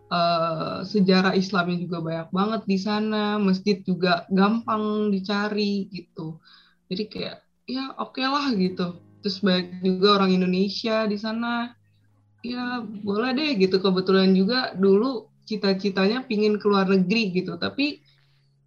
[0.09, 6.39] uh, sejarah Islamnya juga banyak banget di sana, masjid juga gampang dicari gitu.
[6.87, 8.97] Jadi kayak ya oke okay lah gitu.
[9.21, 11.75] Terus banyak juga orang Indonesia di sana.
[12.45, 13.81] Ya boleh deh gitu.
[13.81, 18.01] Kebetulan juga dulu cita-citanya pingin keluar negeri gitu, tapi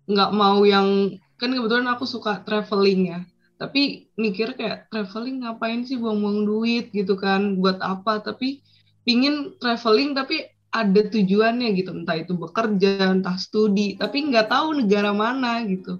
[0.08, 3.20] nggak mau yang kan kebetulan aku suka traveling ya
[3.58, 7.58] tapi mikir kayak traveling ngapain sih buang-buang duit gitu kan?
[7.58, 8.22] Buat apa?
[8.22, 8.62] Tapi
[9.02, 11.90] pingin traveling tapi ada tujuannya gitu.
[11.90, 13.98] Entah itu bekerja entah studi.
[13.98, 15.98] Tapi nggak tahu negara mana gitu.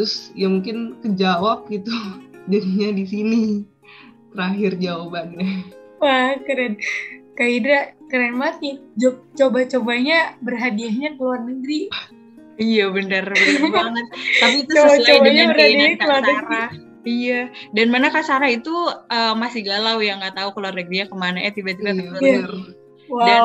[0.00, 1.92] Terus ya mungkin kejawab gitu.
[2.50, 3.42] Jadinya di sini.
[4.32, 5.48] Terakhir jawabannya.
[6.00, 6.80] Wah keren.
[7.36, 8.76] Kak Idra keren banget nih.
[9.36, 11.92] Coba-cobanya berhadiahnya ke luar negeri
[12.56, 14.06] Iya bener, bener banget.
[14.40, 16.70] Tapi itu sesuai dengan keinginan Kak Sarah.
[17.06, 17.40] Iya,
[17.70, 21.38] dan mana Kak Sarah itu uh, masih galau ya nggak tahu keluar negerinya ke mana
[21.38, 22.02] eh tiba-tiba iya.
[22.10, 22.50] keluar.
[23.06, 23.22] Wow.
[23.22, 23.40] Dan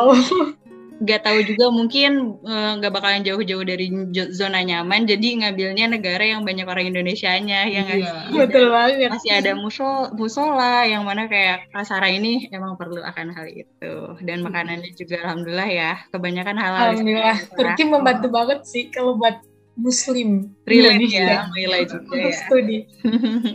[1.01, 3.89] nggak tahu juga mungkin eh, nggak uh, bakalan jauh-jauh dari
[4.29, 8.29] zona nyaman, jadi ngambilnya negara yang banyak orang Indonesia-nya yang iya.
[8.29, 9.09] betul banget.
[9.09, 13.93] Masih ada musol musola yang mana kayak Kak Sarah ini emang perlu akan hal itu
[14.21, 16.93] dan makanannya juga alhamdulillah ya kebanyakan halal.
[16.93, 19.41] Alhamdulillah, Turki membantu banget sih kalau buat
[19.73, 22.31] Muslim relate ya, relate juga ya.
[22.45, 22.79] Studi.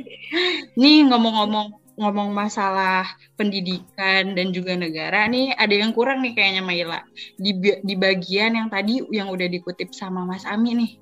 [0.80, 3.08] nih ngomong-ngomong ngomong masalah
[3.40, 7.00] pendidikan dan juga negara nih ada yang kurang nih kayaknya Maila
[7.40, 10.92] di di bagian yang tadi yang udah dikutip sama Mas Ami nih.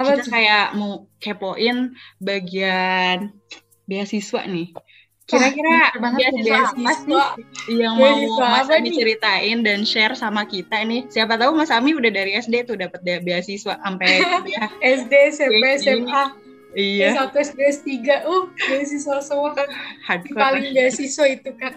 [0.00, 3.36] Apa kita kayak mau kepoin bagian
[3.84, 4.72] beasiswa nih.
[5.28, 7.36] Kira-kira beasiswa
[7.68, 11.06] yang mau Mas Ami ceritain dan share sama kita ini?
[11.10, 14.24] Siapa tahu Mas Ami udah dari SD tuh dapat beasiswa sampai.
[14.80, 16.49] SD, SMP, SMA.
[16.74, 17.18] Iya.
[17.18, 17.88] S1, SD, S3.
[18.26, 19.68] Uh, beasiswa semua kan.
[20.30, 21.74] Paling beasiswa itu kan.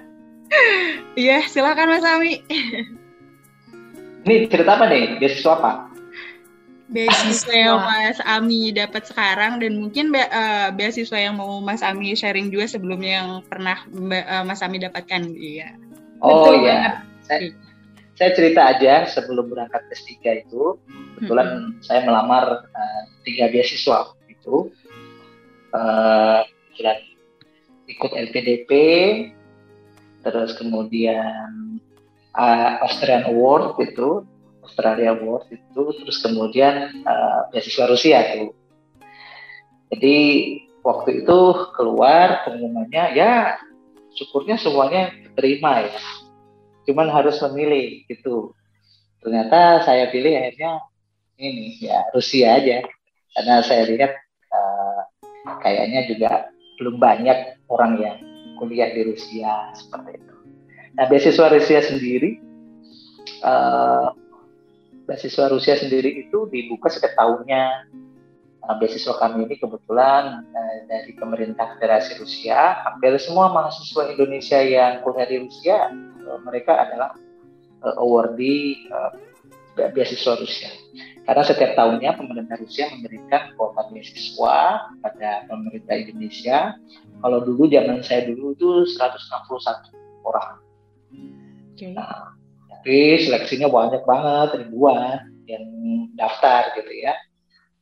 [1.18, 2.46] Iya, silakan Mas Ami.
[4.24, 5.18] Ini cerita apa nih?
[5.18, 5.94] Beasiswa apa?
[6.94, 12.14] beasiswa yang Mas Ami dapat sekarang dan mungkin be uh, beasiswa yang mau Mas Ami
[12.14, 15.74] sharing juga sebelumnya yang pernah uh, Mas Ami dapatkan iya.
[16.22, 17.02] Oh iya.
[17.26, 17.50] Saya,
[18.14, 20.78] saya cerita aja sebelum berangkat S3 itu
[21.18, 21.82] kebetulan hmm.
[21.82, 24.68] saya melamar uh, tiga beasiswa itu
[25.72, 26.44] uh,
[27.88, 28.72] ikut LPDP
[30.20, 31.80] terus kemudian
[32.36, 34.28] uh, Austrian Award itu
[34.64, 38.52] Australia Award itu terus kemudian uh, beasiswa Rusia tuh
[39.94, 40.18] jadi
[40.84, 41.40] waktu itu
[41.80, 43.56] keluar pengumumannya ya
[44.18, 45.94] syukurnya semuanya terima ya.
[46.90, 48.58] Cuman harus memilih gitu.
[49.24, 50.84] Ternyata saya pilih akhirnya
[51.40, 52.84] ini ya Rusia aja.
[53.34, 54.14] Karena saya lihat
[55.62, 56.32] kayaknya juga
[56.80, 58.18] belum banyak orang yang
[58.58, 60.36] kuliah di Rusia seperti itu
[60.94, 62.40] nah beasiswa Rusia sendiri
[63.44, 64.14] uh,
[65.04, 67.92] beasiswa Rusia sendiri itu dibuka setiap tahunnya.
[68.64, 75.04] Nah, beasiswa kami ini kebetulan uh, dari pemerintah Federasi Rusia, hampir semua mahasiswa Indonesia yang
[75.04, 75.92] kuliah di Rusia,
[76.24, 77.12] uh, mereka adalah
[77.84, 79.12] uh, awardee uh,
[79.76, 80.70] beasiswa Rusia.
[81.24, 84.58] Karena setiap tahunnya pemerintah Rusia memberikan kuota beasiswa
[85.00, 86.76] pada pemerintah Indonesia.
[87.24, 90.60] Kalau dulu zaman saya dulu itu 161 orang.
[91.74, 91.96] Okay.
[91.96, 92.36] Nah,
[92.68, 95.66] tapi seleksinya banyak banget, ribuan yang
[96.20, 97.16] daftar gitu ya.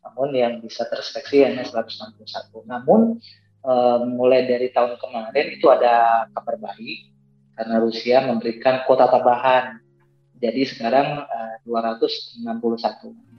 [0.06, 2.22] Namun yang bisa terseleksi hanya 161.
[2.70, 3.18] Namun
[3.66, 7.12] eh, mulai dari tahun kemarin itu ada kabar baik
[7.58, 9.82] karena Rusia memberikan kuota tambahan.
[10.42, 13.32] Jadi sekarang eh, 261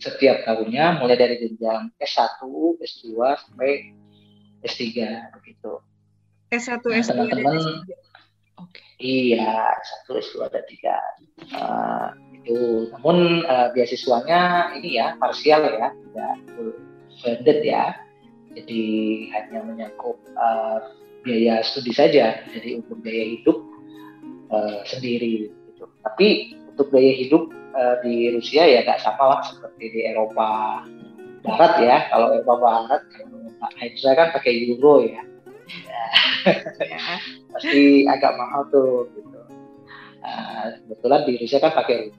[0.00, 2.40] setiap tahunnya mulai dari jenjang S1,
[2.80, 3.92] S2 sampai
[4.64, 4.84] S3
[5.40, 5.80] begitu.
[6.52, 7.56] S1, nah, S2 teman-teman
[8.56, 8.80] Oke.
[8.96, 10.96] Iya, S1, S2 ada tiga.
[11.52, 12.08] Uh,
[12.40, 12.88] itu.
[12.96, 16.72] Namun uh, beasiswanya ini ya parsial ya, tidak full
[17.20, 17.96] funded ya.
[18.56, 18.82] Jadi
[19.36, 20.80] hanya menyangkut uh,
[21.20, 22.40] biaya studi saja.
[22.48, 23.58] Jadi untuk biaya hidup
[24.48, 25.52] uh, sendiri.
[26.06, 30.82] Tapi untuk biaya hidup uh, di Rusia ya nggak sama lah seperti di Eropa
[31.42, 31.96] Barat ya.
[32.14, 33.38] Kalau Eropa Barat, kalau
[33.98, 35.22] saya kan pakai euro ya.
[35.66, 36.04] ya.
[37.58, 39.10] Pasti agak mahal tuh.
[39.14, 39.40] Gitu.
[40.26, 42.10] Uh, kebetulan di Rusia kan pakai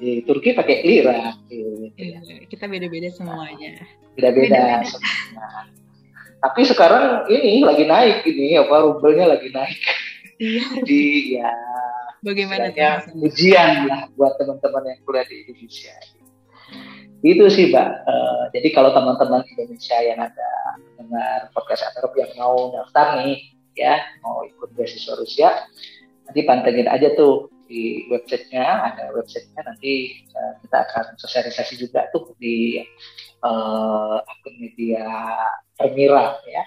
[0.00, 1.36] di Turki pakai lira.
[1.46, 2.18] Gitu, ya.
[2.48, 3.84] Kita beda-beda semuanya.
[4.16, 5.70] Beda-beda semuanya.
[6.40, 9.80] Tapi sekarang ini lagi naik ini apa rubelnya lagi naik.
[10.40, 10.62] Iya.
[10.80, 11.02] Jadi
[11.36, 11.52] ya
[12.20, 12.68] Bagaimana
[13.16, 15.94] ujian lah buat teman-teman yang kuliah di Indonesia.
[17.20, 17.88] Itu sih, Mbak.
[18.08, 20.50] Uh, jadi kalau teman-teman Indonesia yang ada
[20.96, 23.40] dengar podcast Atarop yang mau daftar nih,
[23.76, 25.68] ya, mau ikut beasiswa Rusia,
[26.28, 32.34] nanti pantengin aja tuh di websitenya, ada websitenya nanti uh, kita akan sosialisasi juga tuh
[32.40, 32.82] di
[33.44, 35.06] uh, akun media
[35.76, 36.64] Permira ya,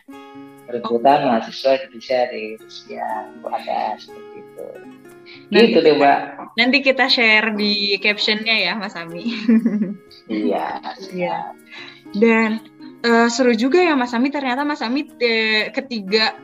[0.65, 4.67] perebutan mahasiswa Indonesia di Rusia, itu ada seperti itu.
[5.53, 6.19] Nanti, gitu deh mbak.
[6.57, 9.29] Nanti kita share di captionnya ya Mas Ami.
[10.29, 10.81] iya.
[11.13, 11.37] Iya.
[12.13, 12.61] Dan
[13.05, 14.33] uh, seru juga ya Mas Ami.
[14.33, 16.37] Ternyata Mas Ami eh, ketiga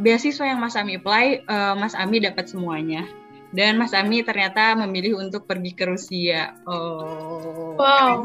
[0.00, 3.04] beasiswa yang Mas Ami apply, uh, Mas Ami dapat semuanya.
[3.50, 6.54] Dan Mas Ami ternyata memilih untuk pergi ke Rusia.
[6.70, 8.22] Oh, wow.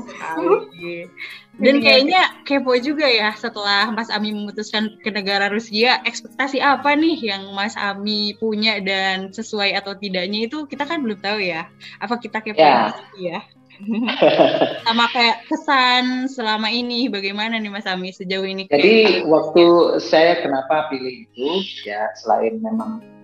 [1.56, 7.34] Dan kayaknya kepo juga ya setelah Mas Ami memutuskan ke negara Rusia, ekspektasi apa nih
[7.34, 11.72] yang Mas Ami punya dan sesuai atau tidaknya itu kita kan belum tahu ya.
[11.98, 12.94] Apa kita kepo ya.
[13.18, 13.40] ya?
[14.86, 18.70] Sama kayak kesan selama ini bagaimana nih Mas Ami sejauh ini?
[18.70, 21.50] Jadi waktu saya kenapa pilih itu
[21.88, 23.15] ya selain memang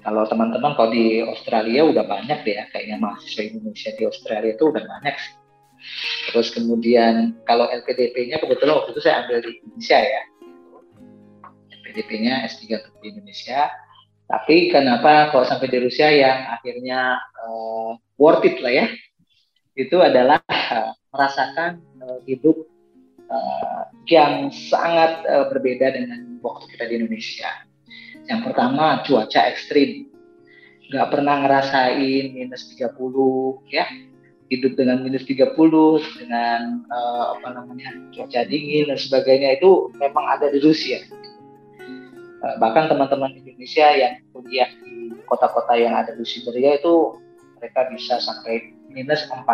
[0.00, 4.64] kalau teman-teman kalau di Australia udah banyak deh ya kayaknya mahasiswa Indonesia di Australia itu
[4.72, 5.34] udah banyak sih.
[6.32, 10.22] Terus kemudian kalau LPDP-nya kebetulan waktu itu saya ambil di Indonesia ya.
[11.80, 12.64] LPDP-nya S3
[13.00, 13.60] di Indonesia.
[14.30, 18.86] Tapi kenapa kalau sampai di Rusia yang akhirnya uh, worth it lah ya,
[19.74, 22.54] itu adalah uh, merasakan uh, hidup
[23.26, 27.50] uh, yang sangat uh, berbeda dengan waktu kita di Indonesia
[28.30, 30.06] yang pertama cuaca ekstrim.
[30.86, 32.94] Nggak pernah ngerasain minus 30
[33.74, 33.90] ya.
[34.50, 35.54] Hidup dengan minus 30
[36.18, 41.02] dengan uh, apa namanya cuaca dingin dan sebagainya itu memang ada di Rusia.
[42.42, 47.18] Uh, bahkan teman-teman Indonesia yang kuliah di kota-kota yang ada di Siberia itu
[47.58, 49.46] mereka bisa sampai minus 40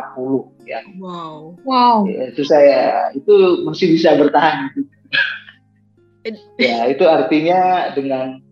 [0.65, 0.81] ya.
[0.97, 1.61] Wow.
[1.65, 2.09] Wow.
[2.09, 4.73] Ya, itu saya itu masih bisa bertahan.
[6.59, 8.46] ya itu artinya dengan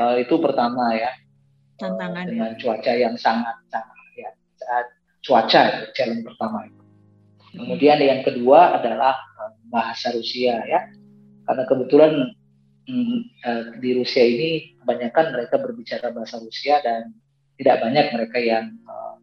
[0.00, 1.10] uh, itu pertama ya.
[1.74, 4.30] Tantangan dengan cuaca yang sangat sangat ya
[5.24, 6.82] cuaca itu challenge pertama itu.
[7.54, 10.80] Kemudian yang kedua adalah uh, bahasa Rusia ya.
[11.44, 12.12] Karena kebetulan
[12.88, 17.14] mm, uh, di Rusia ini kebanyakan mereka berbicara bahasa Rusia dan
[17.56, 19.16] tidak banyak mereka yang uh,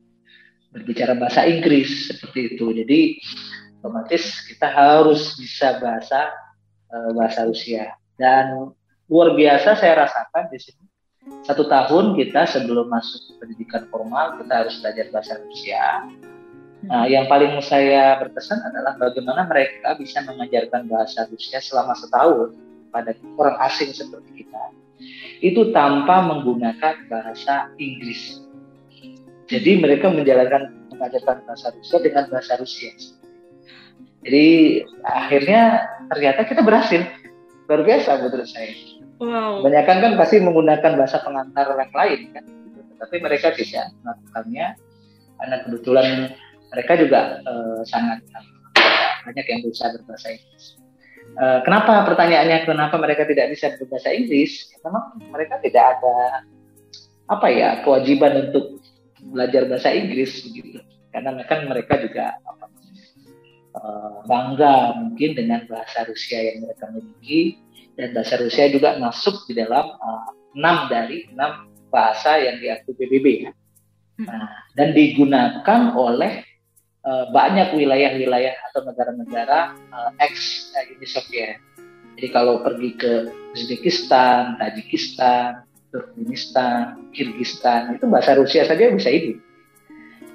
[0.72, 2.66] berbicara bahasa Inggris seperti itu.
[2.72, 3.00] Jadi
[3.82, 6.32] otomatis kita harus bisa bahasa
[6.90, 7.94] uh, bahasa Rusia.
[8.16, 8.72] Dan
[9.12, 10.84] luar biasa saya rasakan di sini.
[11.44, 16.08] Satu tahun kita sebelum masuk pendidikan formal kita harus belajar bahasa Rusia.
[16.82, 22.58] Nah, yang paling saya berkesan adalah bagaimana mereka bisa mengajarkan bahasa Rusia selama setahun
[22.90, 24.64] pada orang asing seperti kita.
[25.46, 28.42] Itu tanpa menggunakan bahasa Inggris.
[29.46, 32.90] Jadi mereka menjalankan mengajarkan bahasa Rusia dengan bahasa Rusia.
[34.26, 34.46] Jadi
[35.06, 37.06] akhirnya ternyata kita berhasil.
[37.70, 38.91] Luar biasa menurut saya.
[39.22, 39.62] Wow.
[39.62, 42.44] Kebanyakan kan pasti menggunakan bahasa pengantar yang lain kan,
[42.98, 44.68] tapi mereka tidak melakukannya
[45.38, 46.08] karena kebetulan
[46.74, 48.46] mereka juga uh, sangat uh,
[49.30, 50.66] banyak yang bisa berbahasa Inggris.
[51.38, 54.74] Uh, kenapa pertanyaannya kenapa mereka tidak bisa berbahasa Inggris?
[54.74, 56.18] Ya, memang mereka tidak ada
[57.30, 58.82] apa ya kewajiban untuk
[59.22, 60.82] belajar bahasa Inggris begitu.
[61.12, 62.72] karena kan mereka juga apa,
[64.26, 67.60] bangga mungkin dengan bahasa Rusia yang mereka miliki
[68.02, 69.94] dan bahasa Rusia juga masuk di dalam
[70.58, 73.28] enam uh, dari enam bahasa yang diakui PBB.
[74.18, 74.26] Hmm.
[74.26, 76.42] Nah, dan digunakan oleh
[77.06, 80.66] uh, banyak wilayah-wilayah atau negara-negara uh, ex
[80.98, 81.62] Uni Soviet.
[82.18, 83.14] Jadi kalau pergi ke
[83.54, 85.62] Uzbekistan, Tajikistan,
[85.94, 89.38] Turkmenistan, Kirgistan, itu bahasa Rusia saja bisa hidup.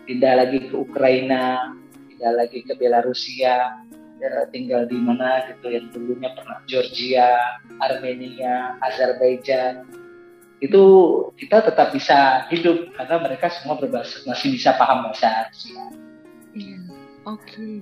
[0.06, 1.74] Pindah lagi ke Ukraina,
[2.10, 3.82] pindah lagi ke Belarusia,
[4.20, 9.86] ya, tinggal di mana gitu yang dulunya pernah Georgia, Armenia, Azerbaijan.
[10.60, 10.82] Itu
[11.36, 15.84] kita tetap bisa hidup karena mereka semua berbahasa masih bisa paham bahasa Rusia.
[16.56, 16.80] Iya,
[17.28, 17.44] oke.
[17.44, 17.74] Okay.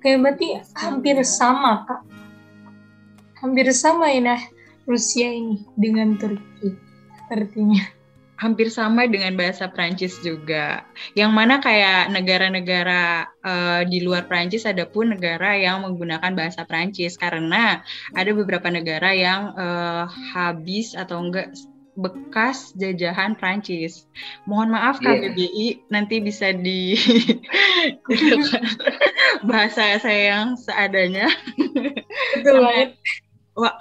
[0.00, 2.02] Kayak berarti hampir sama kak.
[3.40, 4.40] Hampir sama ya nah
[4.84, 6.76] Rusia ini dengan Turki
[7.30, 7.99] artinya
[8.40, 10.88] hampir sama dengan bahasa Prancis juga.
[11.12, 17.20] Yang mana kayak negara-negara uh, di luar Prancis ada pun negara yang menggunakan bahasa Prancis
[17.20, 17.84] karena
[18.16, 21.52] ada beberapa negara yang uh, habis atau enggak
[22.00, 24.08] bekas jajahan Prancis.
[24.48, 25.20] Mohon maaf yeah.
[25.20, 26.96] KBBI nanti bisa di
[29.48, 31.28] bahasa saya yang seadanya.
[32.40, 32.96] Betul banget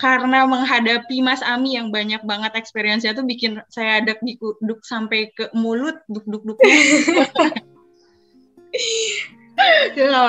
[0.02, 4.18] karena menghadapi Mas Ami yang banyak banget experience-nya tuh bikin saya ada
[4.66, 6.58] duk sampai ke mulut duk duk duk.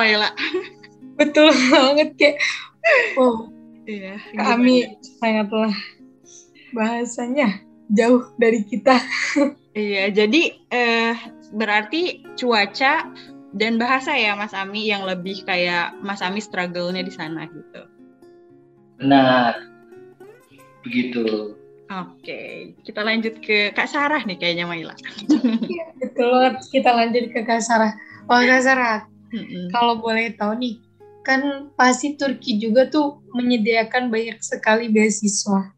[0.04, 0.28] ya
[1.16, 2.36] Betul banget kayak
[3.20, 3.48] oh.
[3.90, 4.22] Iya.
[4.38, 5.74] Kami sangatlah
[6.70, 7.58] bahasanya
[7.90, 9.02] jauh dari kita.
[9.74, 11.14] iya, jadi eh,
[11.50, 13.10] berarti cuaca
[13.50, 17.82] dan bahasa ya Mas Ami yang lebih kayak Mas Ami struggle-nya di sana gitu.
[19.00, 19.66] Benar.
[20.84, 21.56] Begitu.
[21.90, 24.94] Oke, kita lanjut ke Kak Sarah nih kayaknya Maila.
[25.66, 27.98] Iya, betul Kita lanjut ke Kak Sarah.
[28.30, 29.74] Oh Kak Sarah, mm-hmm.
[29.74, 30.78] kalau boleh tahu nih,
[31.26, 35.74] kan pasti Turki juga tuh menyediakan banyak sekali beasiswa.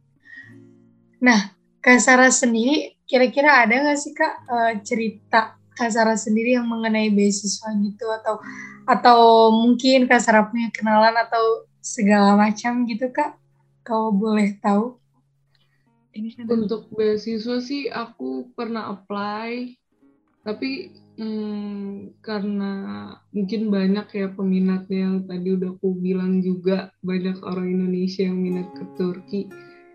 [1.24, 6.68] Nah, Kak Sarah sendiri, kira-kira ada nggak sih Kak uh, cerita Kak Sarah sendiri yang
[6.68, 8.36] mengenai beasiswa gitu atau
[8.84, 13.36] atau mungkin Kak Sarah punya kenalan atau segala macam gitu kak.
[13.82, 14.96] Kalau boleh tahu.
[16.46, 19.74] Untuk beasiswa sih aku pernah apply
[20.42, 22.72] tapi hmm, karena
[23.30, 28.68] mungkin banyak ya peminatnya yang tadi udah aku bilang juga banyak orang Indonesia yang minat
[28.74, 29.48] ke Turki.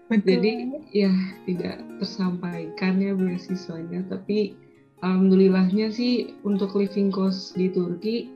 [0.08, 0.40] Betul.
[0.40, 0.52] jadi
[0.96, 1.12] ya
[1.44, 4.56] tidak tersampaikan ya beasiswanya tapi
[5.04, 8.32] alhamdulillahnya sih untuk living cost di Turki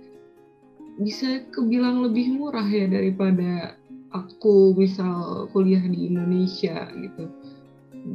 [0.99, 3.79] bisa kebilang lebih murah ya daripada
[4.11, 7.31] aku misal kuliah di Indonesia gitu.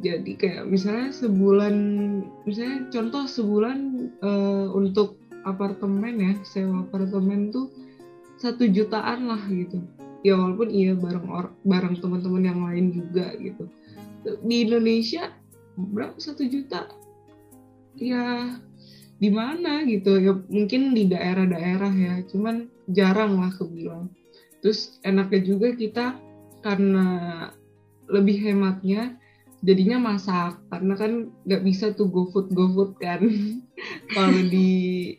[0.03, 1.75] Jadi kayak misalnya sebulan,
[2.43, 3.79] misalnya contoh sebulan
[4.19, 7.71] uh, untuk apartemen ya, sewa apartemen tuh
[8.37, 9.81] satu jutaan lah gitu.
[10.27, 13.71] Ya walaupun iya bareng or, bareng teman-teman yang lain juga gitu.
[14.27, 15.31] Di Indonesia
[15.79, 16.91] berapa satu juta?
[17.95, 18.59] Ya
[19.17, 20.21] di mana gitu.
[20.21, 24.13] Ya mungkin di daerah-daerah ya cuman jarang lah kebilang.
[24.61, 26.07] Terus enaknya juga kita
[26.65, 27.09] karena
[28.11, 29.17] lebih hematnya
[29.65, 30.61] jadinya masak.
[30.69, 31.13] Karena kan
[31.49, 33.21] nggak bisa tuh go food go food kan.
[34.17, 35.13] Kalau di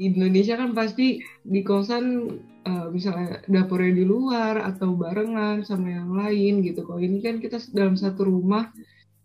[0.00, 2.24] Indonesia kan pasti di kosan
[2.64, 6.84] uh, misalnya dapurnya di luar atau barengan sama yang lain gitu.
[6.84, 8.72] Kalau ini kan kita dalam satu rumah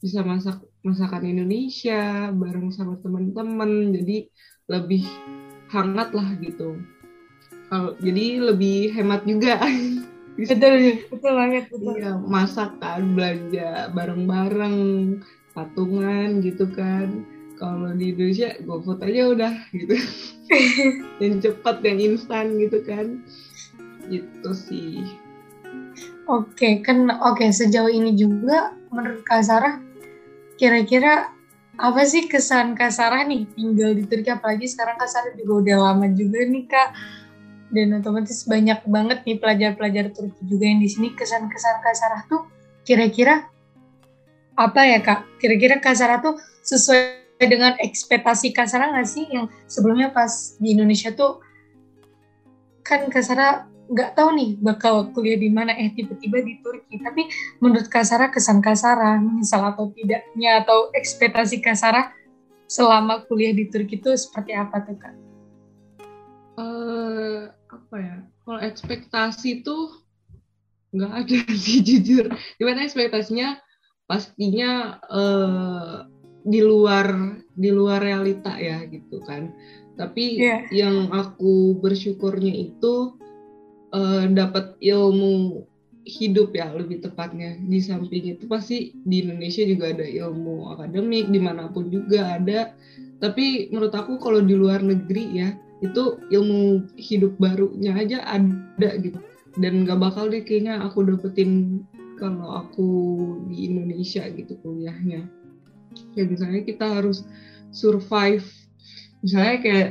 [0.04, 4.30] bisa masak masakan Indonesia bareng sama teman-teman jadi
[4.70, 5.02] lebih
[5.74, 6.78] hangat lah gitu.
[7.74, 9.58] Kalau jadi lebih hemat juga.
[10.36, 11.96] Betul betul banget betul.
[11.96, 14.78] Iya masak kan belanja bareng-bareng
[15.56, 17.24] patungan gitu kan.
[17.56, 19.96] Kalau di Indonesia GoFood aja udah gitu.
[21.24, 23.24] Yang cepat yang instan gitu kan.
[24.12, 25.08] Gitu sih.
[26.28, 29.80] Oke kan oke sejauh ini juga menurut Kak Sarah
[30.56, 31.36] kira-kira
[31.76, 35.78] apa sih kesan Kak Sarah nih tinggal di Turki apalagi sekarang Kak Sarah juga udah
[35.92, 36.90] lama juga nih Kak.
[37.76, 41.12] Dan otomatis banyak banget nih pelajar-pelajar Turki juga yang di sini.
[41.12, 42.48] Kesan-kesan Kak Sarah tuh
[42.88, 43.52] kira-kira
[44.56, 45.40] apa ya Kak?
[45.44, 49.28] Kira-kira Kak Sarah tuh sesuai dengan ekspektasi Kak Sarah nggak sih?
[49.28, 51.44] Yang sebelumnya pas di Indonesia tuh
[52.88, 55.74] kan Kak Sarah nggak tahu nih bakal kuliah di mana.
[55.78, 56.98] Eh tiba-tiba di Turki.
[57.02, 57.30] Tapi
[57.62, 62.14] menurut Kasara kesan Kasara misal atau tidaknya atau ekspektasi Kasara
[62.66, 65.16] selama kuliah di Turki itu seperti apa tuh kak?
[66.56, 68.18] Uh, apa ya?
[68.46, 70.02] Kalau ekspektasi tuh
[70.96, 72.32] nggak ada sih jujur.
[72.58, 73.62] Gimana ekspektasinya?
[74.06, 76.06] Pastinya uh,
[76.46, 77.10] di luar
[77.58, 79.50] di luar realita ya gitu kan.
[79.96, 80.62] Tapi yeah.
[80.70, 83.18] yang aku bersyukurnya itu
[83.96, 85.64] uh, dapat ilmu
[86.06, 91.40] hidup ya lebih tepatnya di samping itu pasti di Indonesia juga ada ilmu akademik di
[91.42, 92.76] mana pun juga ada.
[93.18, 95.50] Tapi menurut aku kalau di luar negeri ya
[95.82, 99.18] itu ilmu hidup barunya aja ada gitu.
[99.58, 101.82] Dan gak bakal deh kayaknya aku dapetin
[102.20, 102.90] kalau aku
[103.50, 105.26] di Indonesia gitu kuliahnya.
[106.14, 107.26] Ya misalnya kita harus
[107.74, 108.46] survive
[109.26, 109.90] misalnya kayak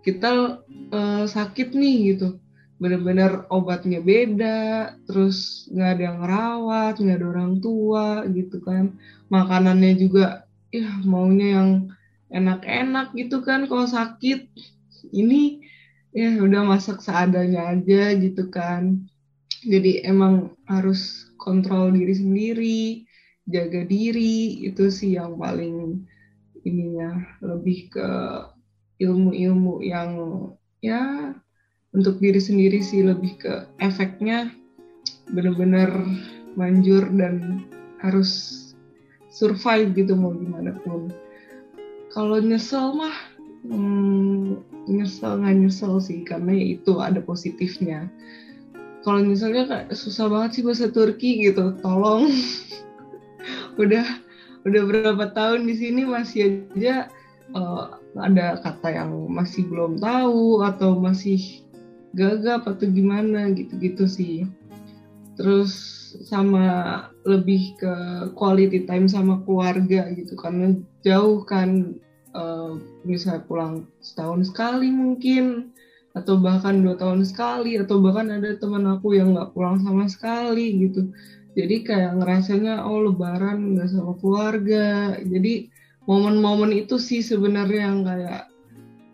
[0.00, 0.62] kita
[0.94, 2.40] uh, sakit nih gitu
[2.80, 8.96] bener-bener obatnya beda, terus nggak ada yang ngerawat, nggak ada orang tua gitu kan,
[9.28, 11.70] makanannya juga ya maunya yang
[12.32, 14.48] enak-enak gitu kan kalau sakit.
[15.12, 15.60] Ini
[16.16, 19.04] ya udah masak seadanya aja gitu kan.
[19.60, 22.82] Jadi emang harus kontrol diri sendiri
[23.50, 26.06] jaga diri itu sih yang paling
[26.64, 28.08] ininya lebih ke
[29.00, 30.10] ilmu-ilmu yang
[30.80, 31.34] ya
[31.90, 34.54] untuk diri sendiri sih lebih ke efeknya
[35.30, 35.90] bener-bener
[36.54, 37.66] manjur dan
[38.02, 38.58] harus
[39.30, 41.10] survive gitu mau gimana pun.
[42.10, 43.16] Kalau nyesel mah
[43.66, 44.58] hmm,
[44.90, 48.10] nyesel nggak nyesel sih karena ya itu ada positifnya.
[49.00, 52.28] Kalau misalnya kayak susah banget sih bahasa Turki gitu tolong.
[53.80, 54.04] Udah
[54.68, 57.08] udah berapa tahun di sini masih aja
[57.56, 61.64] uh, ada kata yang masih belum tahu atau masih
[62.14, 64.48] gagap atau gimana gitu-gitu sih.
[65.38, 65.72] Terus
[66.26, 67.94] sama lebih ke
[68.34, 70.74] quality time sama keluarga gitu karena
[71.06, 71.94] jauh kan
[72.34, 72.74] uh,
[73.06, 75.70] misalnya pulang setahun sekali mungkin
[76.18, 80.74] atau bahkan dua tahun sekali atau bahkan ada teman aku yang nggak pulang sama sekali
[80.82, 81.06] gitu.
[81.54, 85.14] Jadi kayak ngerasanya oh lebaran nggak sama keluarga.
[85.22, 85.70] Jadi
[86.10, 88.50] momen-momen itu sih sebenarnya yang kayak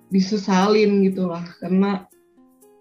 [0.08, 2.08] disesalin gitu lah karena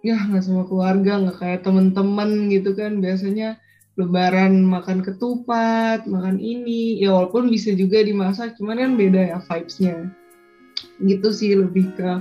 [0.06, 3.02] ya nggak sama keluarga nggak kayak temen-temen gitu kan.
[3.02, 3.58] Biasanya
[3.98, 7.02] lebaran makan ketupat makan ini.
[7.02, 10.14] Ya walaupun bisa juga dimasak cuman kan beda ya vibesnya.
[11.02, 12.12] Gitu sih lebih ke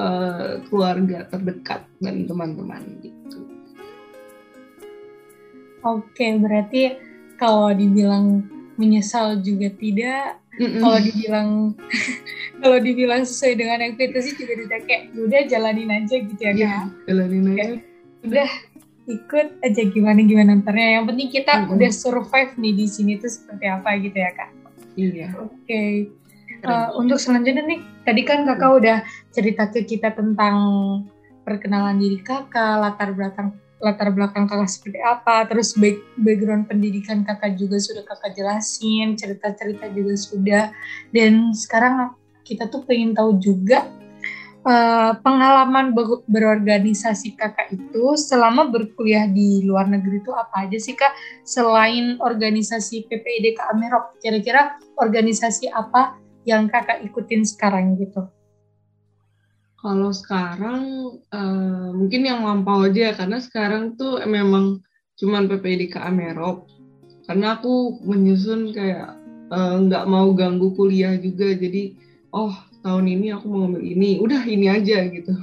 [0.00, 3.44] uh, keluarga terdekat dan teman-teman gitu.
[5.84, 6.96] Oke berarti
[7.36, 8.48] kalau dibilang
[8.80, 11.48] menyesal juga tidak Kalau dibilang
[12.62, 16.42] kalau dibilang sesuai dengan yang kita sih juga udah kayak ya udah jalanin aja gitu
[16.42, 17.64] ya yeah, jalanin aja.
[18.22, 18.50] Udah
[19.10, 20.50] ikut aja gimana gimana.
[20.62, 21.74] Ntarnya yang penting kita mm-hmm.
[21.74, 24.50] udah survive nih di sini tuh seperti apa gitu ya kak.
[24.94, 25.26] Iya.
[25.42, 25.50] Oke.
[25.66, 25.92] Okay.
[26.64, 28.98] uh, untuk selanjutnya nih tadi kan kakak udah
[29.34, 30.56] cerita ke kita tentang
[31.44, 33.52] perkenalan diri kakak latar belakang
[33.82, 39.90] latar belakang kakak seperti apa, terus back, background pendidikan kakak juga sudah kakak jelasin, cerita-cerita
[39.90, 40.64] juga sudah,
[41.10, 42.14] dan sekarang
[42.46, 43.88] kita tuh pengen tahu juga
[44.64, 50.96] uh, pengalaman ber berorganisasi kakak itu selama berkuliah di luar negeri itu apa aja sih
[50.96, 51.12] kak,
[51.44, 58.28] selain organisasi PPID Kak Amerok, kira-kira organisasi apa yang kakak ikutin sekarang gitu?
[59.84, 64.80] Kalau sekarang uh, mungkin yang lampau aja ya karena sekarang tuh memang
[65.20, 66.72] cuman PPDK Amerop.
[67.28, 69.16] Karena aku menyusun kayak
[69.48, 71.52] eh, nggak uh, mau ganggu kuliah juga.
[71.52, 72.00] Jadi
[72.32, 74.10] oh tahun ini aku mau ngambil ini.
[74.24, 75.36] Udah ini aja gitu.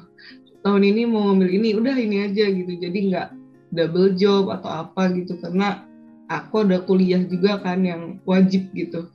[0.65, 2.73] Tahun ini mau ngambil ini udah ini aja gitu.
[2.81, 3.29] Jadi nggak
[3.77, 5.37] double job atau apa gitu.
[5.37, 5.85] Karena
[6.33, 9.05] aku ada kuliah juga kan yang wajib gitu.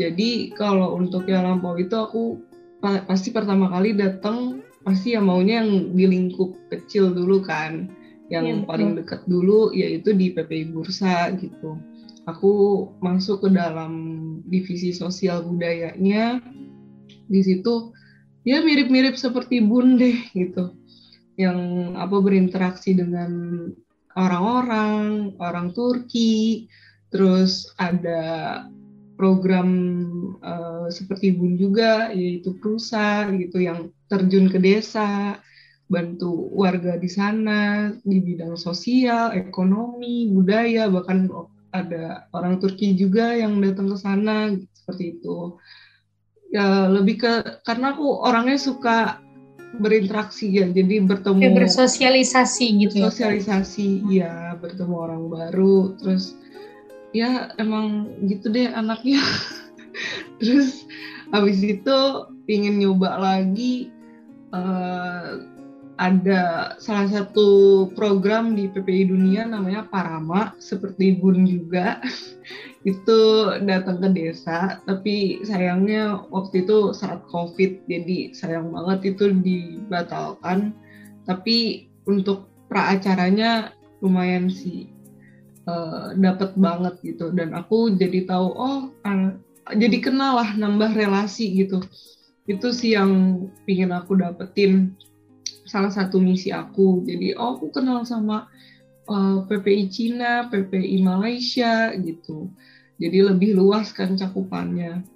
[0.00, 2.40] Jadi kalau untuk yang lampau itu aku
[2.80, 7.92] pasti pertama kali datang pasti ya maunya yang di lingkup kecil dulu kan.
[8.30, 11.76] Yang ya, paling dekat dulu yaitu di PPI Bursa gitu.
[12.30, 12.52] Aku
[13.02, 13.92] masuk ke dalam
[14.46, 16.38] divisi sosial budayanya.
[17.30, 17.90] Di situ
[18.46, 20.72] ya mirip-mirip seperti bun deh gitu.
[21.34, 21.58] Yang
[21.98, 23.32] apa berinteraksi dengan
[24.14, 26.70] orang-orang orang Turki.
[27.10, 28.62] Terus ada
[29.20, 29.68] program
[30.40, 35.36] uh, seperti Bun juga yaitu Prusa gitu yang terjun ke desa
[35.92, 41.28] bantu warga di sana di bidang sosial, ekonomi, budaya bahkan
[41.76, 45.60] ada orang Turki juga yang datang ke sana seperti itu.
[46.54, 47.32] Ya lebih ke
[47.66, 49.20] karena aku orangnya suka
[49.78, 56.34] berinteraksi ya jadi bertemu ya, bersosialisasi gitu sosialisasi ya bertemu orang baru terus
[57.10, 59.20] ya emang gitu deh anaknya.
[60.40, 60.86] Terus
[61.30, 61.98] habis itu
[62.50, 63.90] ingin nyoba lagi
[64.54, 65.42] uh,
[66.00, 67.48] ada salah satu
[67.92, 72.00] program di PPI Dunia namanya Parama seperti Bun juga.
[72.88, 80.72] Itu datang ke desa tapi sayangnya waktu itu saat COVID jadi sayang banget itu dibatalkan.
[81.28, 84.88] Tapi untuk pra acaranya lumayan sih
[85.70, 88.90] uh, dapat banget gitu dan aku jadi tahu oh
[89.70, 91.78] jadi kenal lah nambah relasi gitu
[92.50, 94.98] itu sih yang pingin aku dapetin
[95.70, 97.06] salah satu misi aku.
[97.06, 98.50] Jadi oh aku kenal sama
[99.06, 102.50] uh, eh, PPI Cina, PPI Malaysia gitu.
[102.98, 105.06] Jadi lebih luas kan cakupannya.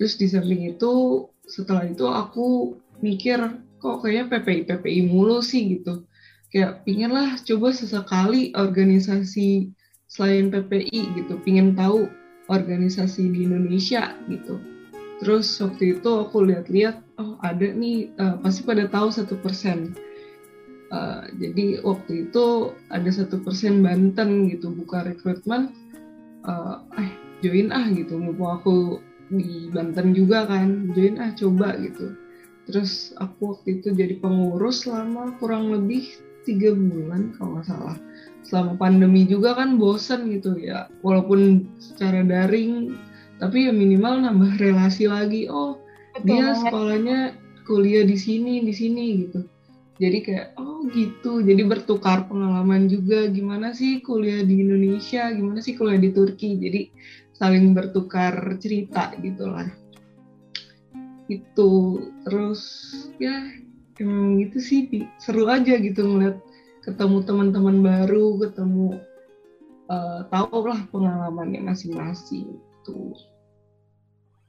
[0.00, 3.38] Terus di samping itu setelah itu aku mikir
[3.78, 6.08] kok kayaknya PPI PPI mulu sih gitu.
[6.48, 9.76] Kayak pingin lah coba sesekali organisasi
[10.08, 12.08] selain PPI gitu, pingin tahu
[12.48, 14.56] organisasi di Indonesia gitu.
[15.20, 19.92] Terus waktu itu aku lihat-lihat oh ada nih uh, pasti pada tahu satu persen.
[20.88, 25.68] Uh, jadi waktu itu ada satu persen Banten gitu buka rekrutmen
[26.48, 27.12] uh, eh
[27.44, 28.16] join ah gitu.
[28.16, 28.76] Mumpung aku
[29.28, 32.16] di Banten juga kan join ah coba gitu.
[32.64, 36.08] Terus aku waktu itu jadi pengurus selama kurang lebih
[36.48, 37.96] tiga bulan kalau nggak salah
[38.48, 40.88] selama pandemi juga kan bosen gitu ya.
[41.04, 42.96] Walaupun secara daring
[43.38, 45.46] tapi ya minimal nambah relasi lagi.
[45.52, 45.76] Oh
[46.16, 46.56] Betul dia banget.
[46.64, 47.18] sekolahnya
[47.68, 49.44] kuliah di sini di sini gitu.
[50.00, 51.44] Jadi kayak oh gitu.
[51.44, 53.28] Jadi bertukar pengalaman juga.
[53.28, 55.28] Gimana sih kuliah di Indonesia?
[55.28, 56.56] Gimana sih kuliah di Turki?
[56.56, 56.80] Jadi
[57.36, 59.68] saling bertukar cerita gitulah
[61.28, 61.70] itu.
[62.24, 62.62] Terus
[63.20, 63.52] ya
[63.98, 64.80] emang gitu sih
[65.18, 66.38] seru aja gitu ngeliat
[66.82, 69.00] ketemu teman-teman baru ketemu
[69.88, 73.16] uh, tahu lah pengalamannya masing-masing gitu.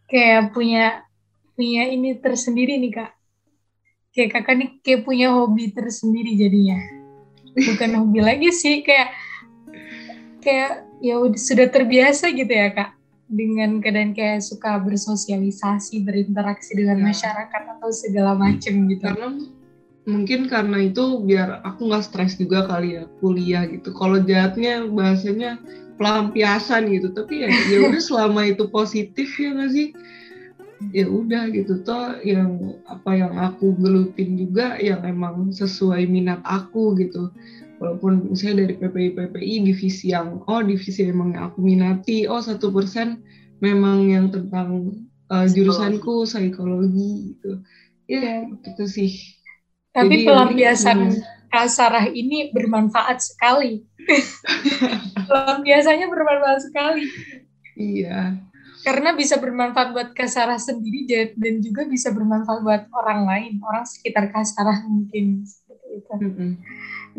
[0.09, 1.03] Kayak punya
[1.53, 3.11] punya ini tersendiri nih kak.
[4.15, 6.79] Kayak kakak nih kayak punya hobi tersendiri jadinya.
[7.53, 9.13] Bukan hobi lagi sih kayak
[10.39, 12.95] kayak ya udah sudah terbiasa gitu ya kak
[13.29, 17.13] dengan keadaan kayak suka bersosialisasi berinteraksi dengan ya.
[17.13, 19.05] masyarakat atau segala macam gitu.
[19.05, 19.58] Karena
[20.09, 23.93] mungkin karena itu biar aku nggak stres juga kali ya kuliah gitu.
[23.93, 25.61] Kalau jahatnya bahasanya
[26.01, 27.13] pelampiasan gitu.
[27.13, 29.87] Tapi ya ya udah selama itu positif ya nggak sih?
[30.89, 31.85] Ya udah gitu.
[31.85, 37.29] Toh yang apa yang aku gelutin juga yang emang sesuai minat aku gitu.
[37.77, 42.73] Walaupun misalnya dari PPI PPI divisi yang oh divisi emang yang aku minati oh satu
[42.73, 43.23] persen
[43.63, 44.97] memang yang tentang
[45.29, 47.37] uh, jurusanku psikologi.
[47.37, 47.61] gitu.
[48.09, 49.38] Ya gitu sih
[49.89, 50.99] tapi Jadi, pelampiasan
[51.49, 53.81] ya, Sarah ini bermanfaat sekali
[55.65, 57.03] biasanya bermanfaat sekali.
[57.79, 58.37] Iya.
[58.79, 61.03] Karena bisa bermanfaat buat Kasarah sendiri
[61.35, 66.13] dan juga bisa bermanfaat buat orang lain, orang sekitar Kasarah mungkin seperti itu.
[66.15, 66.51] Mm -hmm.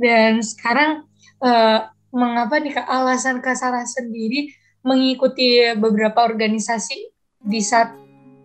[0.01, 1.05] Dan sekarang
[1.45, 7.13] uh, mengapa nih alasan Kasarah sendiri mengikuti beberapa organisasi
[7.45, 7.93] di saat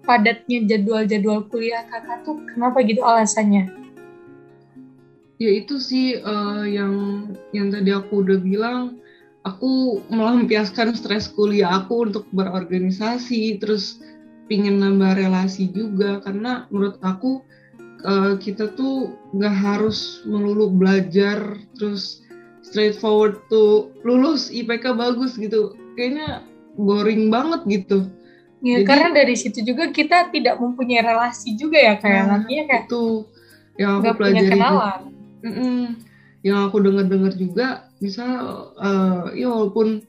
[0.03, 3.84] padatnya jadwal-jadwal kuliah kakak tuh kenapa gitu alasannya?
[5.39, 8.99] Ya itu sih uh, yang yang tadi aku udah bilang
[9.43, 13.99] aku melampiaskan stres kuliah aku untuk berorganisasi terus
[14.47, 17.41] pingin nambah relasi juga karena menurut aku
[18.05, 22.25] uh, kita tuh nggak harus melulu belajar terus
[22.65, 25.77] straightforward tuh lulus IPK bagus gitu.
[25.95, 26.43] Kayaknya
[26.75, 28.09] boring banget gitu.
[28.65, 32.63] Ya Jadi, karena dari situ juga kita tidak mempunyai relasi juga ya kayak nah, nantinya
[32.65, 33.03] kayak itu
[33.77, 35.14] yang aku pelajari kenalan
[35.45, 36.01] Mm-mm.
[36.41, 37.67] Yang aku dengar-dengar juga,
[38.01, 38.25] bisa
[38.77, 40.01] uh, ya walaupun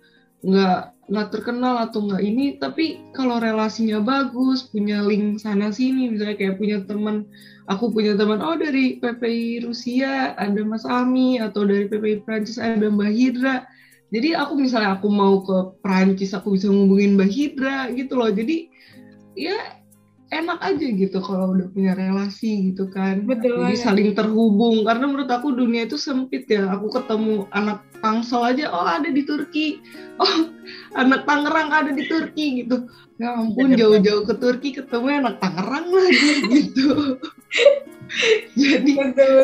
[0.45, 6.35] nggak nggak terkenal atau nggak ini, tapi kalau relasinya bagus, punya link sana sini, misalnya
[6.35, 7.31] kayak punya teman,
[7.71, 12.91] aku punya teman, oh dari PPI Rusia ada Mas Ami, atau dari PPI Prancis ada
[12.91, 13.57] Mbak Hidra.
[14.11, 18.31] Jadi aku misalnya aku mau ke Prancis, aku bisa ngubungin Mbak Hidra gitu loh.
[18.35, 18.67] Jadi
[19.39, 19.55] ya
[20.35, 23.23] enak aja gitu kalau udah punya relasi gitu kan.
[23.23, 24.83] Betul jadi saling terhubung.
[24.83, 26.67] Karena menurut aku dunia itu sempit ya.
[26.75, 29.69] Aku ketemu anak Tangsel aja oh ada di Turki.
[30.17, 30.49] Oh
[30.97, 32.89] anak Tangerang ada di Turki gitu.
[33.21, 36.31] Ya ampun jauh-jauh ke Turki ketemu anak Tangerang lagi.
[36.57, 37.21] Gitu.
[38.57, 38.93] Jadi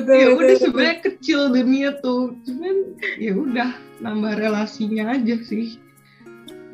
[0.09, 2.33] ya udah sebenarnya kecil dunia tuh.
[2.49, 5.76] Cuman ya udah nambah relasinya aja sih.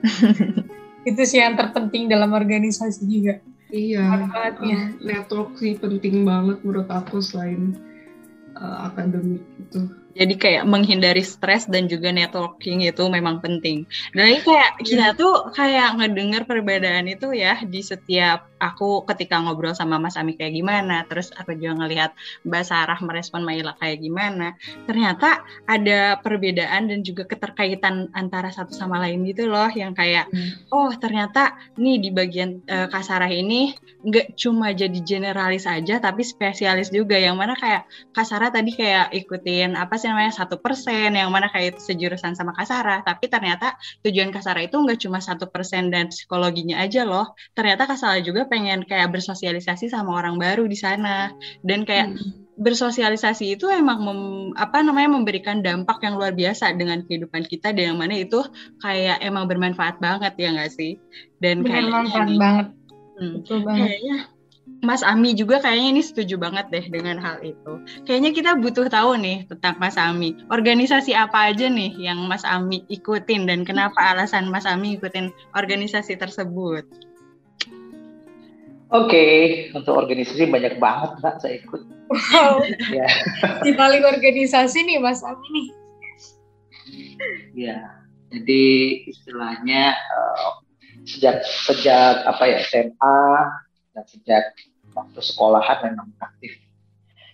[1.11, 7.21] Itu sih yang terpenting dalam organisasi juga Iya, uh, network sih penting banget menurut aku
[7.21, 7.77] selain
[8.57, 9.93] uh, akademik itu.
[10.19, 13.87] Jadi kayak menghindari stres dan juga networking itu memang penting.
[14.11, 19.71] Dan ini kayak kita tuh kayak ngedenger perbedaan itu ya di setiap aku ketika ngobrol
[19.79, 22.11] sama Mas Ami kayak gimana, terus aku juga ngelihat
[22.43, 24.59] Mbak Sarah merespon Maila kayak gimana.
[24.91, 30.75] Ternyata ada perbedaan dan juga keterkaitan antara satu sama lain gitu loh yang kayak hmm.
[30.75, 36.27] oh ternyata nih di bagian uh, Kak Sarah ini nggak cuma jadi generalis aja tapi
[36.27, 41.13] spesialis juga yang mana kayak Kak Sarah tadi kayak ikutin apa sih namanya satu persen
[41.13, 45.53] yang mana kayak itu sejurusan sama Kasara tapi ternyata tujuan Kasara itu nggak cuma satu
[45.53, 47.37] persen dan psikologinya aja loh.
[47.53, 51.33] Ternyata Kasara juga pengen kayak bersosialisasi sama orang baru di sana.
[51.61, 52.61] Dan kayak hmm.
[52.61, 54.21] bersosialisasi itu emang mem,
[54.57, 57.77] apa namanya memberikan dampak yang luar biasa dengan kehidupan kita.
[57.77, 58.41] Dan yang mana itu
[58.81, 60.97] kayak emang bermanfaat banget ya nggak sih?
[61.43, 62.67] Dan kayak bermanfaat banget.
[63.19, 63.87] Hmm, betul banget.
[63.91, 64.17] Kayaknya
[64.79, 67.83] Mas Ami juga kayaknya ini setuju banget deh dengan hal itu.
[68.07, 70.39] Kayaknya kita butuh tahu nih tentang Mas Ami.
[70.55, 76.15] Organisasi apa aja nih yang Mas Ami ikutin dan kenapa alasan Mas Ami ikutin organisasi
[76.15, 76.87] tersebut?
[78.89, 81.83] Oke, untuk organisasi banyak banget Mbak saya ikut.
[82.09, 82.63] Wow.
[83.03, 83.09] ya.
[83.67, 85.69] Di paling organisasi nih Mas Ami nih.
[87.59, 87.99] Ya,
[88.31, 88.65] jadi
[89.11, 90.63] istilahnya uh,
[91.05, 93.19] sejak sejak apa ya SMA
[93.99, 94.55] dan sejak
[94.95, 96.55] waktu sekolahan memang aktif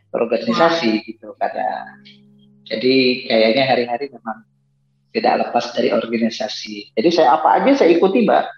[0.08, 2.00] berorganisasi gitu karena
[2.64, 4.48] jadi kayaknya hari-hari memang
[5.14, 6.90] tidak lepas dari organisasi.
[6.96, 8.50] Jadi saya apa aja saya ikuti mbak.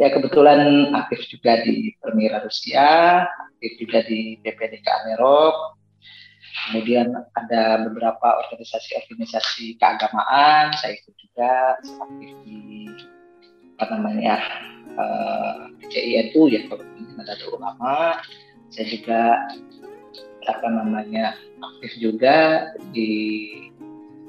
[0.00, 5.78] Ya kebetulan aktif juga di Permira Rusia, aktif juga di PPDK Amerop,
[6.66, 12.58] kemudian ada beberapa organisasi-organisasi keagamaan, saya ikut juga aktif di
[13.78, 14.34] apa namanya
[14.98, 16.66] uh, eh, CINU ya
[17.18, 18.18] Nadatul Ulama
[18.68, 19.20] saya juga
[20.48, 23.10] apa namanya aktif juga di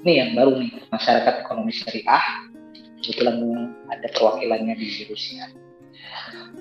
[0.04, 2.26] ini yang baru nih masyarakat ekonomi syariah.
[3.00, 3.36] Kebetulan
[3.88, 5.48] ada perwakilannya di Rusia.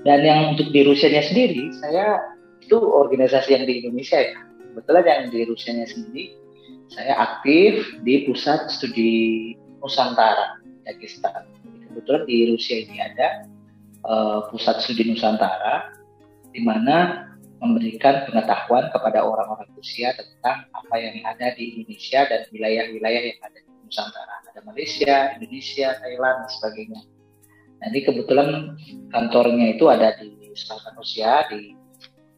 [0.06, 2.22] Dan yang untuk di Rusianya sendiri saya
[2.62, 4.38] itu organisasi yang di Indonesia ya.
[4.74, 6.34] Kebetulan yang di Rusianya sendiri
[6.88, 11.57] saya aktif di pusat studi Nusantara Dagestan
[11.98, 13.28] kebetulan di Rusia ini ada
[14.06, 15.90] uh, pusat studi Nusantara
[16.54, 17.26] di mana
[17.58, 23.58] memberikan pengetahuan kepada orang-orang Rusia tentang apa yang ada di Indonesia dan wilayah-wilayah yang ada
[23.58, 24.34] di Nusantara.
[24.54, 27.00] Ada Malaysia, Indonesia, Thailand, dan sebagainya.
[27.78, 28.78] Ini kebetulan
[29.10, 31.74] kantornya itu ada di selatan Rusia, di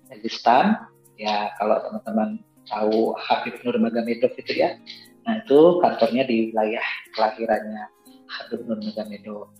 [0.09, 0.89] Dagestan.
[1.21, 4.81] Ya, kalau teman-teman tahu Habib Nurmagomedov itu ya,
[5.29, 8.00] nah itu kantornya di wilayah kelahirannya
[8.31, 9.51] Habib Nurmagomedov.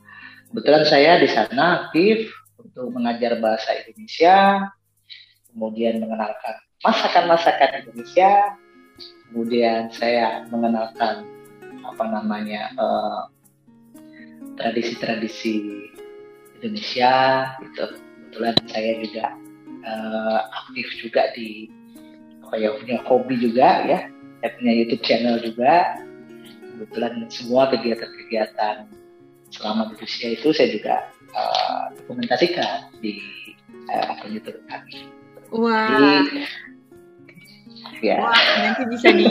[0.51, 4.67] Kebetulan saya di sana aktif untuk mengajar bahasa Indonesia,
[5.51, 6.55] kemudian mengenalkan
[6.87, 8.55] masakan-masakan Indonesia,
[9.31, 11.27] kemudian saya mengenalkan
[11.87, 13.31] apa namanya uh,
[14.59, 15.87] tradisi-tradisi
[16.61, 17.15] Indonesia
[17.63, 17.85] gitu.
[18.31, 19.27] Kebetulan saya juga
[19.87, 21.67] uh, aktif juga di
[22.47, 23.99] apa ya punya hobi juga ya,
[24.43, 25.95] saya punya YouTube channel juga.
[26.81, 28.89] Kebetulan semua kegiatan-kegiatan
[29.53, 33.21] selama di Rusia itu saya juga uh, dokumentasikan di
[33.93, 35.05] uh, akun YouTube kami.
[35.53, 36.25] Wah.
[36.25, 36.41] Jadi,
[38.01, 38.17] ya.
[38.25, 39.29] Wah, nanti bisa di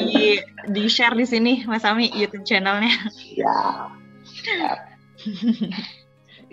[0.69, 2.93] di share di sini Mas Ami YouTube channelnya.
[3.33, 3.89] Ya.
[4.45, 4.71] ya.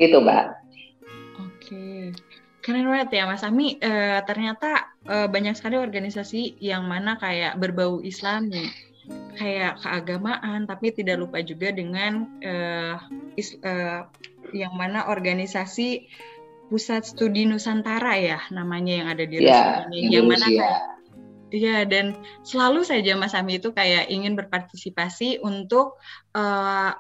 [0.01, 0.45] Itu Mbak.
[1.45, 2.17] Oke.
[2.65, 3.77] Keren banget ya Mas Ami.
[3.77, 3.93] E,
[4.25, 8.86] ternyata e, banyak sekali organisasi yang mana kayak berbau Islami
[9.37, 12.97] kayak keagamaan tapi tidak lupa juga dengan uh,
[13.37, 14.09] is, uh,
[14.51, 16.09] yang mana organisasi
[16.67, 20.11] pusat studi Nusantara ya namanya yang ada di ya, ini.
[20.11, 20.97] Yang mana kayak
[21.47, 25.95] Iya dan selalu saja Mas Ami itu kayak ingin berpartisipasi untuk
[26.35, 26.91] uh,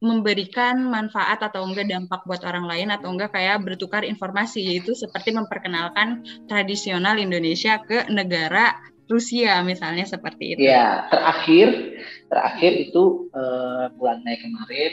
[0.00, 4.64] memberikan manfaat atau enggak dampak buat orang lain atau enggak kayak bertukar informasi.
[4.64, 8.72] Yaitu seperti memperkenalkan tradisional Indonesia ke negara
[9.08, 10.68] Rusia misalnya seperti itu.
[10.68, 11.96] Ya, terakhir
[12.28, 14.92] terakhir itu uh, bulan Mei kemarin,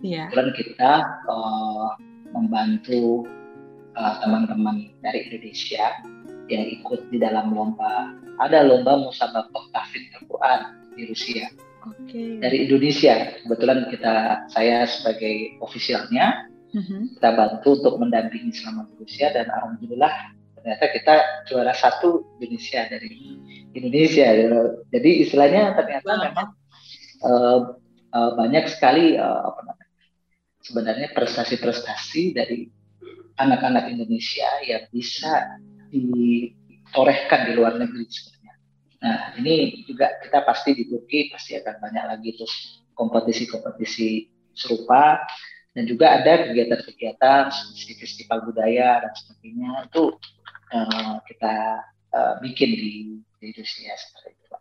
[0.00, 0.26] ya.
[0.32, 0.92] bulan kita
[1.28, 1.92] uh,
[2.32, 3.28] membantu
[4.00, 6.00] uh, teman-teman dari Indonesia
[6.48, 8.16] yang ikut di dalam lomba.
[8.40, 11.52] Ada lomba musabaqah tahfidz Al-Qur'an di Rusia.
[11.80, 12.40] Okay.
[12.40, 17.16] Dari Indonesia, kebetulan kita saya sebagai ofisialnya mm-hmm.
[17.18, 20.12] kita bantu untuk mendampingi selama di Rusia dan alhamdulillah
[20.60, 21.14] ternyata kita
[21.48, 23.40] juara satu Indonesia dari
[23.70, 24.26] Indonesia
[24.90, 26.48] jadi istilahnya ternyata memang
[27.22, 27.58] uh,
[28.10, 29.98] uh, banyak sekali uh, apa namanya
[30.60, 32.68] sebenarnya prestasi-prestasi dari
[33.40, 35.56] anak-anak Indonesia yang bisa
[35.88, 38.54] ditorehkan di luar negeri sebenarnya.
[39.00, 42.50] Nah, ini juga kita pasti di Turki pasti akan banyak lagi tuh
[42.92, 45.24] kompetisi-kompetisi serupa.
[45.70, 50.18] Dan juga ada kegiatan-kegiatan seperti festival budaya dan sebagainya itu
[50.74, 51.54] uh, kita
[52.10, 52.92] uh, bikin di,
[53.40, 54.56] di Indonesia seperti itu.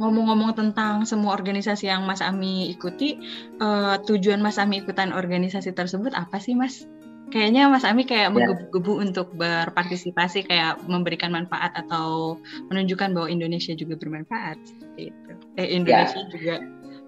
[0.00, 3.20] Ngomong-ngomong tentang semua organisasi yang Mas Ami ikuti,
[3.60, 6.88] uh, tujuan Mas Ami ikutan organisasi tersebut apa sih Mas?
[7.28, 8.32] Kayaknya Mas Ami kayak ya.
[8.32, 12.40] menggebu-gebu untuk berpartisipasi, kayak memberikan manfaat atau
[12.72, 15.30] menunjukkan bahwa Indonesia juga bermanfaat seperti itu.
[15.60, 16.30] Eh Indonesia ya.
[16.30, 16.54] juga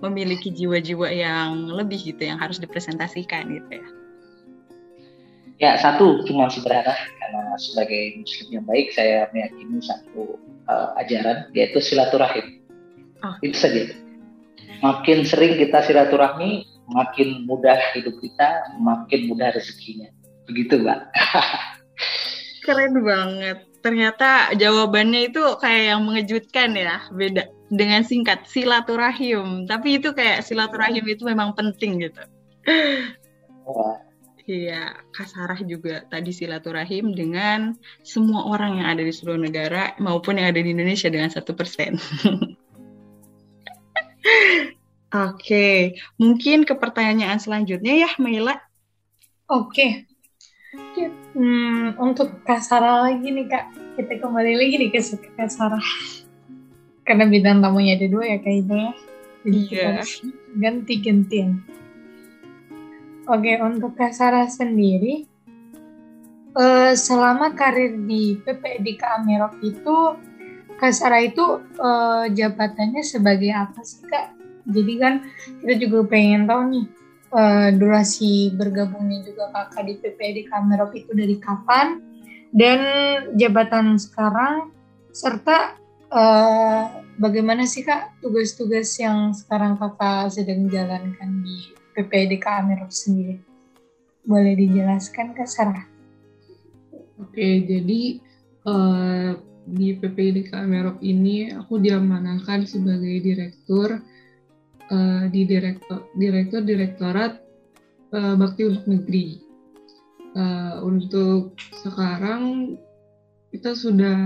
[0.05, 3.89] memiliki jiwa-jiwa yang lebih gitu, yang harus dipresentasikan gitu ya.
[5.59, 10.39] Ya satu cuma sederhana karena sebagai Muslim yang baik saya meyakini satu
[10.71, 12.63] uh, ajaran yaitu silaturahim.
[13.27, 13.35] Oh.
[13.43, 13.91] Itu saja.
[14.79, 20.07] Makin sering kita silaturahmi, makin mudah hidup kita, makin mudah rezekinya.
[20.47, 21.01] Begitu, Mbak.
[22.65, 23.59] Keren banget.
[23.83, 29.67] Ternyata jawabannya itu kayak yang mengejutkan ya, beda dengan singkat silaturahim.
[29.67, 32.23] Tapi itu kayak silaturahim itu memang penting gitu.
[33.67, 34.08] Wah.
[34.49, 40.49] Iya, Kasarah juga tadi silaturahim dengan semua orang yang ada di seluruh negara maupun yang
[40.57, 42.01] ada di Indonesia dengan satu persen.
[45.29, 48.57] Oke, mungkin ke pertanyaan selanjutnya ya, Maila.
[49.53, 50.09] Oke.
[51.37, 53.65] Hmm, untuk Kasara lagi nih Kak,
[54.01, 55.01] kita kembali lagi nih ke
[55.37, 55.81] Kasara.
[57.05, 58.93] Karena bidang tamunya ada dua ya Kak itu ya.
[59.45, 60.01] iya.
[60.57, 61.61] Ganti-gantian.
[63.29, 65.29] Oke, untuk Kasara sendiri,
[66.57, 70.17] uh, selama karir di PPD Amerok itu,
[70.81, 74.33] Kasara itu uh, jabatannya sebagai apa sih Kak?
[74.65, 75.29] Jadi kan
[75.61, 76.87] kita juga pengen tahu nih
[77.33, 82.01] uh, durasi bergabungnya juga kakak di PPD Kamerop itu dari kapan
[82.53, 82.81] dan
[83.37, 84.73] jabatan sekarang
[85.13, 85.77] serta
[86.13, 86.85] uh,
[87.17, 93.43] bagaimana sih kak tugas-tugas yang sekarang kakak sedang jalankan di PPD Kamerop sendiri?
[94.23, 95.83] Boleh dijelaskan kak Sarah?
[97.19, 98.23] Oke, jadi
[98.63, 99.35] uh,
[99.67, 103.99] di PPD Kamerop ini aku diamanahkan sebagai direktur
[104.95, 107.43] uh, di direktur direktur direktorat
[108.15, 109.43] uh, bakti untuk negeri.
[110.39, 112.79] Uh, untuk sekarang
[113.51, 114.19] kita sudah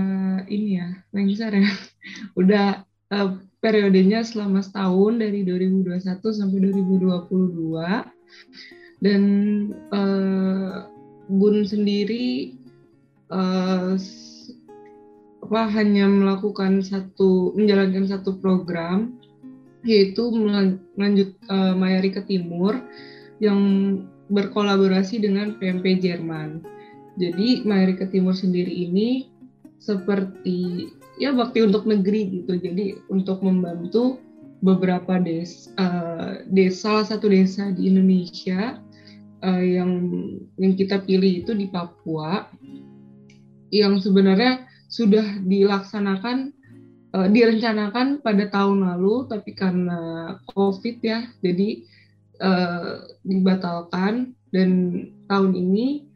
[0.45, 1.73] ini ya lengser ya,
[2.39, 7.79] udah uh, periodenya selama setahun dari 2021 sampai 2022
[8.99, 9.23] dan
[9.95, 10.91] uh,
[11.31, 12.59] Bun sendiri
[13.31, 13.95] uh,
[15.43, 19.15] apa hanya melakukan satu menjalankan satu program
[19.87, 20.27] yaitu
[20.95, 22.83] melanjut uh, Mayari ke Timur
[23.39, 23.59] yang
[24.31, 26.63] berkolaborasi dengan PMP Jerman.
[27.19, 29.27] Jadi Mayari ke Timur sendiri ini
[29.83, 30.87] seperti
[31.17, 32.57] ya bakti untuk negeri gitu.
[32.57, 34.17] Jadi untuk membantu
[34.63, 38.79] beberapa desa, uh, desa salah satu desa di Indonesia
[39.43, 39.91] uh, yang
[40.55, 42.47] yang kita pilih itu di Papua
[43.75, 46.55] yang sebenarnya sudah dilaksanakan
[47.11, 49.99] uh, direncanakan pada tahun lalu tapi karena
[50.55, 51.83] COVID ya jadi
[52.39, 54.71] uh, dibatalkan dan
[55.27, 56.07] tahun ini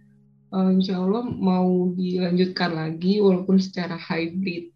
[0.47, 4.71] insya Allah mau dilanjutkan lagi walaupun secara hybrid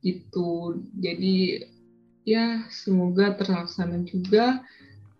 [0.00, 1.66] itu jadi
[2.24, 4.64] ya semoga terlaksana juga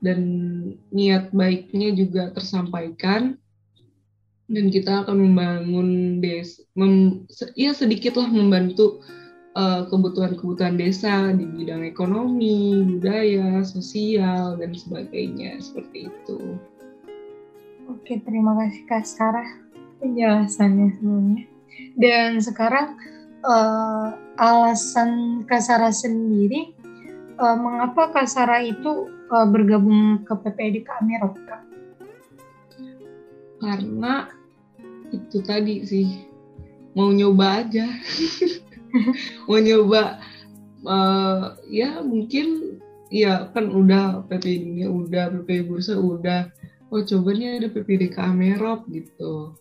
[0.01, 0.21] dan
[0.93, 3.37] niat baiknya juga tersampaikan
[4.51, 7.25] dan kita akan membangun des mem,
[7.55, 8.99] ya sedikitlah membantu
[9.51, 16.55] Eh, kebutuhan-kebutuhan desa di bidang ekonomi, budaya, sosial, dan sebagainya seperti itu.
[17.91, 19.51] Oke, terima kasih Kak Sarah
[19.99, 21.45] penjelasannya sebelumnya.
[21.99, 22.95] Dan sekarang
[23.43, 26.73] uh, alasan Kak Sarah sendiri
[27.37, 31.63] uh, mengapa Kak Sarah itu uh, bergabung ke PPD Amirot Kak?
[33.61, 34.33] Karena
[35.13, 36.25] itu tadi sih
[36.97, 37.85] mau nyoba aja.
[39.47, 40.19] mau nyoba
[40.89, 42.81] uh, ya mungkin
[43.13, 46.49] ya kan udah PP ini udah PP bursa udah
[46.91, 49.55] oh coba nih ada PPDK Amerop gitu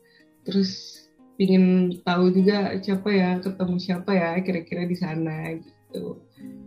[0.46, 1.04] terus
[1.40, 6.20] ingin tahu juga siapa ya ketemu siapa ya kira-kira di sana gitu.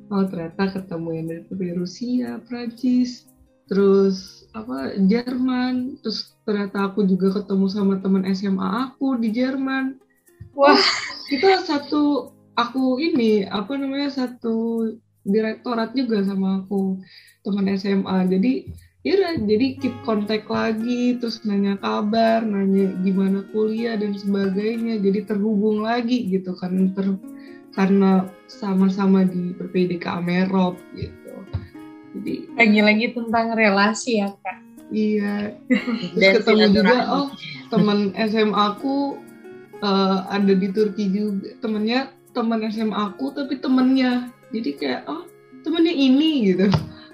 [0.08, 3.28] Oh ternyata ketemu yang dari Rusia Prancis
[3.68, 10.00] terus apa Jerman terus ternyata aku juga ketemu sama teman SMA aku di Jerman.
[10.56, 10.72] Wah.
[10.72, 10.82] Oh,
[11.32, 12.02] itu satu
[12.56, 14.88] aku ini apa namanya satu
[15.22, 16.98] direktorat juga sama aku
[17.46, 18.52] teman SMA jadi
[19.02, 25.82] ya jadi keep kontak lagi terus nanya kabar nanya gimana kuliah dan sebagainya jadi terhubung
[25.82, 27.18] lagi gitu kan ter
[27.72, 31.32] karena sama-sama di PPDK Amerop gitu.
[32.12, 34.60] Jadi lagi-lagi tentang relasi ya kak.
[34.92, 35.56] Iya.
[36.12, 37.26] Terus ketemu juga oh
[37.72, 39.16] teman SMA aku
[39.80, 45.24] uh, ada di Turki juga temennya teman SMA aku tapi temennya jadi kayak oh
[45.64, 46.68] temennya ini gitu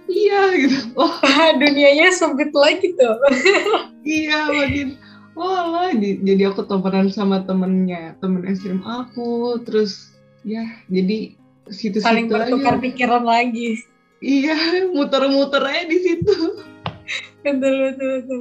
[0.09, 1.15] iya gitu oh
[1.61, 3.17] dunianya sempit lagi tuh
[4.09, 4.99] iya makin
[5.39, 10.11] lah jadi aku temenan sama temennya temen SMA aku terus
[10.43, 11.39] ya jadi
[11.71, 12.83] situ-situ saling bertukar aja.
[12.83, 13.79] pikiran lagi
[14.19, 14.57] iya
[14.97, 16.37] muter-muter aja di situ
[17.47, 18.41] betul betul betul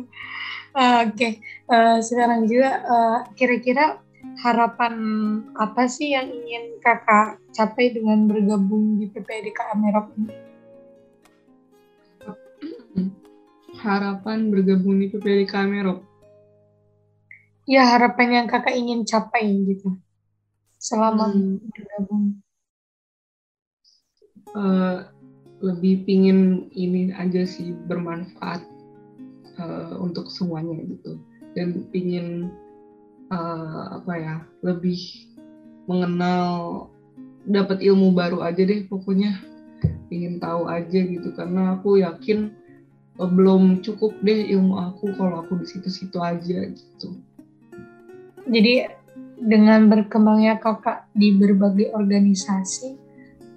[0.74, 1.38] uh, oke okay.
[1.70, 4.01] uh, sekarang juga uh, kira-kira
[4.41, 4.93] harapan
[5.57, 10.47] apa sih yang ingin kakak capai dengan bergabung di PPDK Amerop ini?
[13.80, 16.04] Harapan bergabung di PPD Kamerop?
[17.68, 20.00] Ya harapan yang kakak ingin capai gitu
[20.80, 21.60] selama hmm.
[21.68, 22.26] bergabung.
[24.56, 25.04] Uh,
[25.60, 28.62] lebih pingin ini aja sih bermanfaat
[29.60, 31.18] uh, untuk semuanya gitu
[31.58, 32.54] dan pingin
[33.34, 34.98] uh, apa ya lebih
[35.89, 36.88] mengenal
[37.48, 39.41] dapat ilmu baru aja deh pokoknya
[40.14, 42.54] ingin tahu aja gitu karena aku yakin
[43.26, 47.18] belum cukup deh ilmu aku kalau aku di situ-situ aja gitu.
[48.45, 48.86] Jadi
[49.41, 52.93] dengan berkembangnya kakak di berbagai organisasi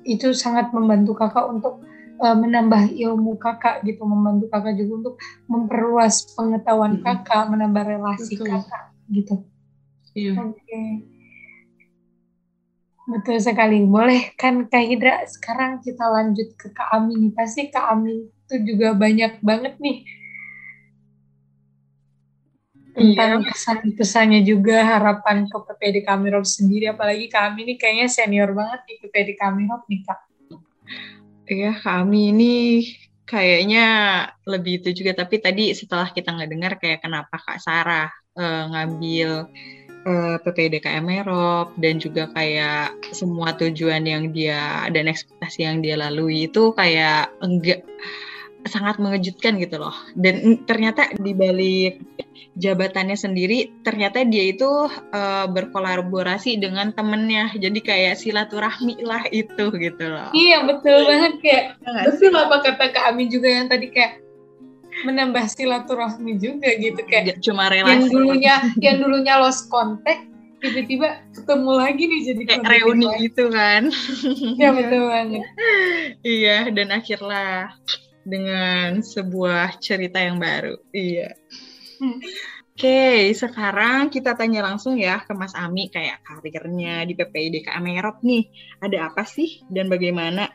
[0.09, 1.85] itu sangat membantu kakak untuk
[2.25, 7.05] uh, menambah ilmu kakak gitu, membantu kakak juga untuk memperluas pengetahuan hmm.
[7.05, 8.49] kakak, menambah relasi Betul.
[8.57, 9.35] kakak gitu.
[10.17, 10.33] Iya.
[10.41, 10.57] Oke.
[10.65, 10.89] Okay.
[13.11, 13.83] Betul sekali.
[13.83, 17.35] Boleh kan Kak Hidra sekarang kita lanjut ke Kak Amin.
[17.35, 20.03] Pasti Kak Amin itu juga banyak banget nih
[22.91, 23.47] tentang iya.
[23.47, 29.39] pesan-pesannya juga harapan ke PPD Kamirov sendiri apalagi kami ini kayaknya senior banget di PPD
[29.39, 30.21] Kamirov nih kak
[31.51, 32.55] Iya kami ini
[33.27, 33.87] kayaknya
[34.47, 38.07] lebih itu juga tapi tadi setelah kita nggak dengar kayak kenapa Kak Sarah
[38.39, 39.51] uh, ngambil
[40.07, 45.99] uh, eh, PPDKM Merop dan juga kayak semua tujuan yang dia dan ekspektasi yang dia
[46.01, 47.85] lalui itu kayak enggak
[48.69, 49.97] sangat mengejutkan gitu loh.
[50.13, 52.05] Dan ternyata di balik
[52.61, 57.57] jabatannya sendiri, ternyata dia itu uh, berkolaborasi dengan temennya.
[57.57, 60.29] Jadi kayak silaturahmi lah itu gitu loh.
[60.37, 64.21] Iya betul banget kayak ya betul apa kata Kak Ami juga yang tadi kayak
[65.07, 70.29] menambah silaturahmi juga gitu kayak cuma relasi yang dulunya yang dulunya lost contact
[70.61, 73.89] tiba-tiba ketemu lagi nih jadi kayak reuni gitu kan
[74.61, 75.45] ya betul banget
[76.21, 77.73] iya dan akhirnya
[78.25, 80.77] dengan sebuah cerita yang baru.
[80.93, 81.37] Iya.
[82.01, 82.21] Hmm.
[82.81, 88.25] Oke, okay, sekarang kita tanya langsung ya ke Mas Ami kayak karirnya di PPIDK Amerop
[88.25, 88.49] nih.
[88.81, 90.49] Ada apa sih dan bagaimana?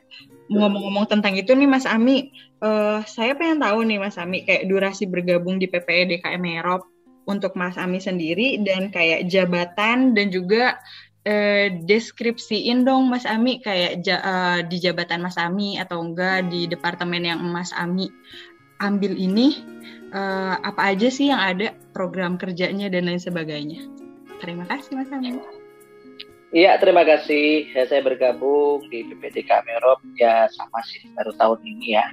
[0.46, 2.30] Ngomong-ngomong tentang itu nih Mas Ami,
[2.62, 6.86] uh, saya pengen tahu nih Mas Ami kayak durasi bergabung di PPIDK Amerop
[7.26, 10.78] untuk Mas Ami sendiri dan kayak jabatan dan juga
[11.26, 16.70] eh, deskripsiin dong Mas Ami kayak ja, uh, di jabatan Mas Ami atau enggak di
[16.70, 18.14] departemen yang Mas Ami
[18.78, 19.66] ambil ini
[20.14, 23.82] uh, apa aja sih yang ada program kerjanya dan lain sebagainya.
[24.38, 25.65] Terima kasih Mas Ami.
[26.56, 27.68] Iya, terima kasih.
[27.76, 32.08] Ya, saya bergabung di PPDK Merop ya sama sih baru tahun ini ya.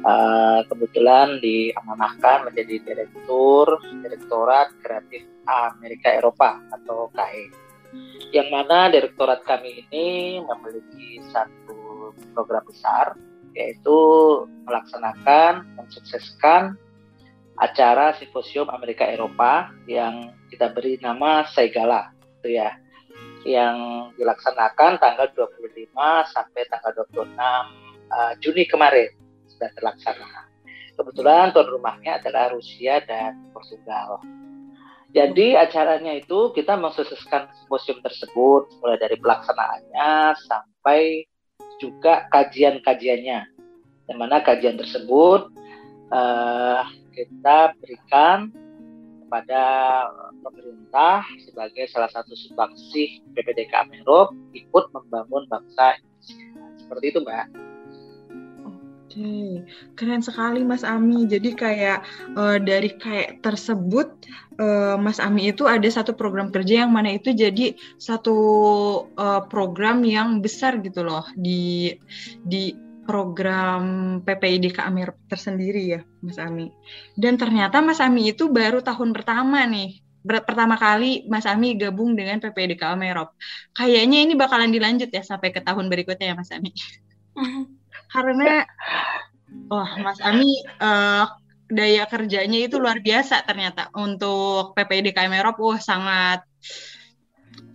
[0.00, 7.52] Uh, kebetulan diamanahkan menjadi direktur Direktorat Kreatif Amerika Eropa atau KE
[8.32, 13.14] yang mana direktorat kami ini memiliki satu program besar
[13.54, 13.96] yaitu
[14.66, 16.80] melaksanakan mensukseskan
[17.60, 22.10] acara simposium Amerika Eropa yang kita beri nama Segala
[22.42, 22.83] itu ya
[23.44, 25.92] yang dilaksanakan tanggal 25
[26.32, 29.12] sampai tanggal 26 uh, Juni kemarin
[29.48, 30.48] sudah terlaksana.
[30.94, 34.22] Kebetulan tuan rumahnya adalah Rusia dan Portugal.
[35.14, 41.22] Jadi acaranya itu kita mensukseskan museum tersebut mulai dari pelaksanaannya sampai
[41.78, 43.40] juga kajian-kajiannya.
[44.10, 45.54] Di mana kajian tersebut
[46.10, 46.82] uh,
[47.14, 48.50] kita berikan
[49.34, 49.66] kepada
[50.46, 55.98] pemerintah sebagai salah satu sumbangsi PPDK Amerop ikut membangun bangsa.
[56.78, 57.46] Seperti itu, Mbak.
[58.62, 59.66] Oke,
[59.98, 61.26] keren sekali Mas Ami.
[61.26, 62.06] Jadi kayak
[62.38, 64.06] uh, dari kayak tersebut
[64.62, 68.38] uh, Mas Ami itu ada satu program kerja yang mana itu jadi satu
[69.18, 71.90] uh, program yang besar gitu loh di
[72.46, 73.82] di program
[74.24, 76.72] PPID Amir tersendiri ya Mas Ami.
[77.14, 82.40] Dan ternyata Mas Ami itu baru tahun pertama nih pertama kali Mas Ami gabung dengan
[82.40, 83.36] PPDK Amerop.
[83.76, 86.72] Kayaknya ini bakalan dilanjut ya sampai ke tahun berikutnya ya Mas Ami.
[88.12, 88.64] Karena
[89.68, 91.28] wah Mas Ami uh,
[91.68, 95.60] daya kerjanya itu luar biasa ternyata untuk PPDK Amerop.
[95.60, 96.48] Wah sangat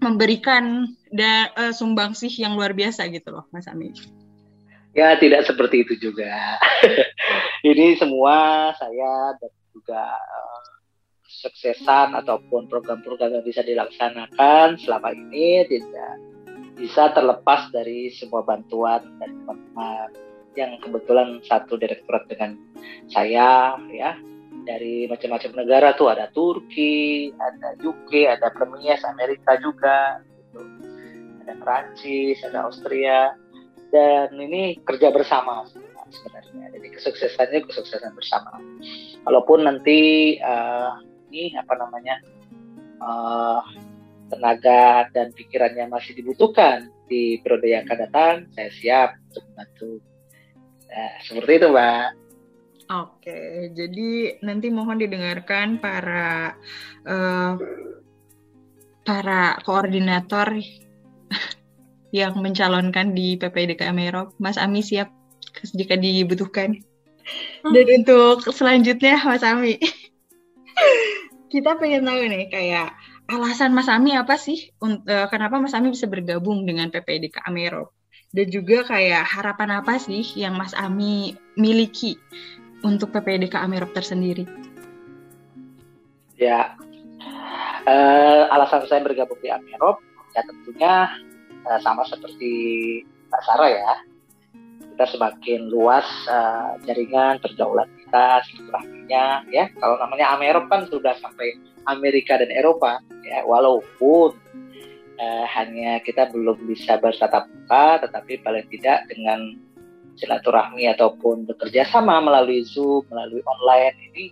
[0.01, 3.93] memberikan da, uh, sumbangsih yang luar biasa gitu loh Mas Ami.
[4.97, 6.57] Ya tidak seperti itu juga.
[7.69, 10.65] ini semua saya dan juga uh,
[11.29, 16.17] kesuksesan ataupun program-program yang bisa dilaksanakan selama ini tidak
[16.73, 20.09] bisa terlepas dari semua bantuan dari teman-teman
[20.57, 22.57] yang kebetulan satu direktorat dengan
[23.11, 24.17] saya ya
[24.65, 30.61] dari macam-macam negara tuh ada Turki, ada UK, ada Premier Amerika juga, gitu.
[31.45, 33.33] ada Prancis, ada Austria,
[33.89, 35.65] dan ini kerja bersama
[36.09, 36.73] sebenarnya.
[36.73, 38.57] Jadi kesuksesannya kesuksesan bersama.
[39.25, 42.15] Walaupun nanti uh, ini apa namanya
[43.01, 43.61] uh,
[44.29, 49.91] tenaga dan pikirannya masih dibutuhkan di periode yang akan datang, saya siap untuk membantu.
[50.89, 52.05] Nah, seperti itu, Mbak.
[52.89, 56.57] Oke, jadi nanti mohon didengarkan para
[57.05, 57.53] uh,
[59.05, 60.57] para koordinator
[62.15, 64.33] yang mencalonkan di PPDK Merop.
[64.41, 65.13] Mas Ami siap
[65.75, 66.79] jika dibutuhkan.
[67.61, 69.77] Dan untuk selanjutnya, Mas Ami.
[71.49, 72.93] kita pengen tahu nih kayak
[73.25, 77.93] alasan Mas Ami apa sih uh, kenapa Mas Ami bisa bergabung dengan PPDK Amero
[78.29, 82.21] dan juga kayak harapan apa sih yang Mas Ami miliki
[82.85, 84.45] untuk PPDK Amero tersendiri?
[86.39, 86.77] Ya,
[87.83, 89.99] uh, alasan saya bergabung di Amero
[90.37, 90.93] ya tentunya
[91.67, 92.51] uh, sama seperti
[93.31, 93.93] Mbak Sarah ya.
[94.95, 99.71] Kita semakin luas uh, jaringan pergaulan kita silaturahminya ya.
[99.79, 101.55] Kalau namanya Amerop kan sudah sampai
[101.87, 103.47] Amerika dan Eropa ya.
[103.47, 104.35] Walaupun
[105.19, 109.55] uh, hanya kita belum bisa bertatap muka tetapi paling tidak dengan
[110.19, 114.25] silaturahmi ataupun bekerja sama melalui Zoom melalui online ini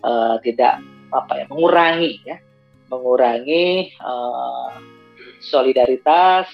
[0.00, 0.80] uh, tidak
[1.12, 2.40] apa ya mengurangi ya.
[2.88, 4.72] Mengurangi uh,
[5.42, 6.46] solidaritas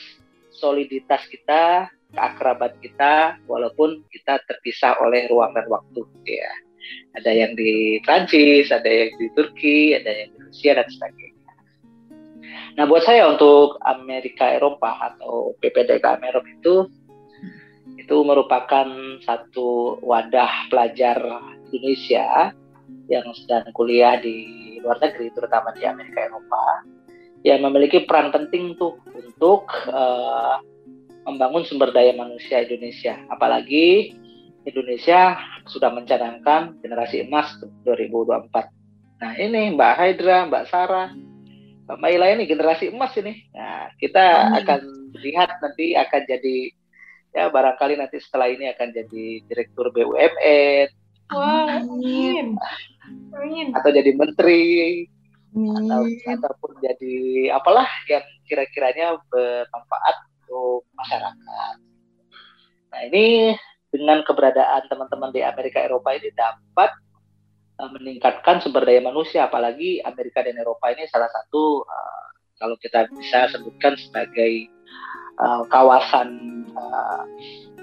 [0.58, 6.52] soliditas kita keakraban kita walaupun kita terpisah oleh ruang dan waktu ya.
[7.20, 11.52] Ada yang di Prancis ada yang di Turki ada yang di Rusia dan sebagainya.
[12.80, 16.74] Nah buat saya untuk Amerika Eropa atau PPDK Eropa itu
[17.98, 18.88] itu merupakan
[19.20, 21.20] satu wadah pelajar
[21.68, 22.56] Indonesia
[23.12, 26.88] yang sedang kuliah di luar negeri terutama di Amerika Eropa
[27.46, 30.58] yang memiliki peran penting tuh untuk uh,
[31.28, 33.20] membangun sumber daya manusia Indonesia.
[33.28, 34.16] Apalagi
[34.66, 37.52] Indonesia sudah mencanangkan generasi emas
[37.84, 38.48] 2024.
[39.18, 41.10] Nah ini Mbak Haidra, Mbak Sarah,
[41.88, 43.48] Mbak Maila ini generasi emas ini.
[43.52, 44.58] Nah kita hmm.
[44.64, 44.80] akan
[45.24, 46.56] lihat nanti akan jadi
[47.32, 50.88] ya barangkali nanti setelah ini akan jadi direktur BUMN.
[51.28, 52.56] Wah, amin.
[53.36, 53.66] amin.
[53.76, 55.04] Atau jadi menteri.
[55.54, 57.16] Atau ataupun jadi
[57.56, 61.76] apalah yang kira-kiranya bermanfaat untuk masyarakat.
[62.88, 63.56] Nah ini
[63.88, 66.90] dengan keberadaan teman-teman di Amerika Eropa ini dapat
[67.80, 72.26] uh, meningkatkan sumber daya manusia, apalagi Amerika dan Eropa ini salah satu uh,
[72.60, 74.68] kalau kita bisa sebutkan sebagai
[75.40, 76.28] uh, kawasan
[76.76, 77.24] uh,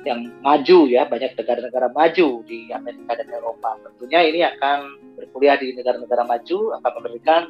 [0.06, 4.78] yang maju ya banyak negara-negara maju di Amerika dan Eropa tentunya ini akan
[5.18, 7.42] berkuliah di negara-negara maju akan memberikan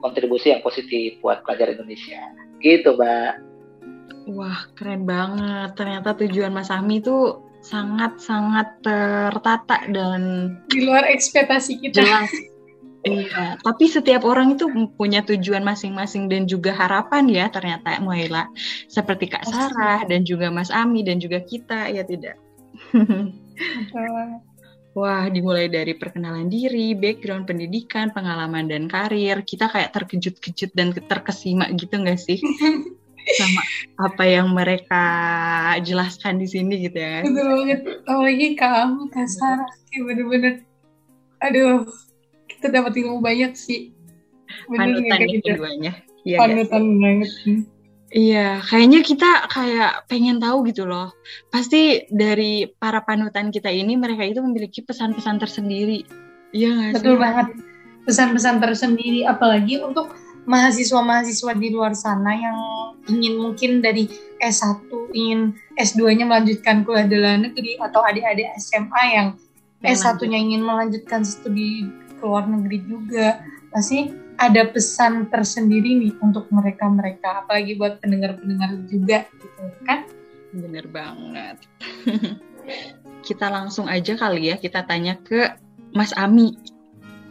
[0.00, 2.20] kontribusi yang positif buat pelajar Indonesia
[2.64, 3.54] gitu mbak
[4.24, 5.76] Wah, keren banget.
[5.76, 12.00] Ternyata tujuan Mas Ami itu sangat-sangat tertata dan di luar ekspektasi kita.
[12.00, 12.32] Jelas.
[13.04, 14.64] Iya, tapi setiap orang itu
[14.96, 18.48] punya tujuan masing-masing dan juga harapan ya ternyata Muaila.
[18.88, 22.40] Seperti Kak Sarah dan juga Mas Ami dan juga kita ya tidak.
[24.94, 31.68] Wah, dimulai dari perkenalan diri, background pendidikan, pengalaman dan karir, kita kayak terkejut-kejut dan terkesima
[31.74, 32.38] gitu nggak sih?
[33.32, 33.62] sama
[33.96, 35.04] apa yang mereka
[35.80, 37.24] jelaskan di sini gitu ya.
[37.24, 37.80] Betul banget.
[38.04, 40.54] Apalagi kamu kasar, kayak bener-bener,
[41.40, 41.88] aduh,
[42.64, 43.92] kita dapat ilmu banyak sih.
[44.72, 45.48] Bener Panutan gitu.
[45.52, 45.92] keduanya.
[46.24, 46.96] Ya, Panutan ya.
[46.96, 47.30] banget.
[48.14, 51.12] Iya, kayaknya kita kayak pengen tahu gitu loh.
[51.52, 56.08] Pasti dari para panutan kita ini mereka itu memiliki pesan-pesan tersendiri.
[56.56, 56.96] Iya nggak sih?
[57.04, 57.52] Betul banget.
[58.08, 60.16] Pesan-pesan tersendiri, apalagi untuk
[60.48, 62.58] mahasiswa-mahasiswa di luar sana yang
[63.12, 64.08] ingin mungkin dari
[64.40, 69.28] S1 ingin S2-nya melanjutkan kuliah di luar negeri atau adik-adik SMA yang
[69.84, 74.08] S1-nya ingin melanjutkan studi ke luar negeri juga pasti
[74.40, 80.08] ada pesan tersendiri nih untuk mereka-mereka, apalagi buat pendengar-pendengar juga gitu kan?
[80.56, 81.60] Bener banget.
[83.28, 85.52] kita langsung aja kali ya kita tanya ke
[85.92, 86.56] Mas Ami.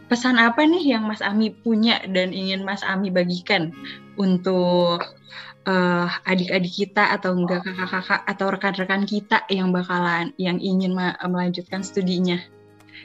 [0.06, 3.74] Pesan apa nih yang Mas Ami punya dan ingin Mas Ami bagikan
[4.14, 5.02] untuk
[5.66, 12.38] uh, adik-adik kita atau enggak kakak-kakak atau rekan-rekan kita yang bakalan yang ingin melanjutkan studinya.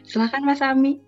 [0.06, 1.02] Silakan Mas Ami.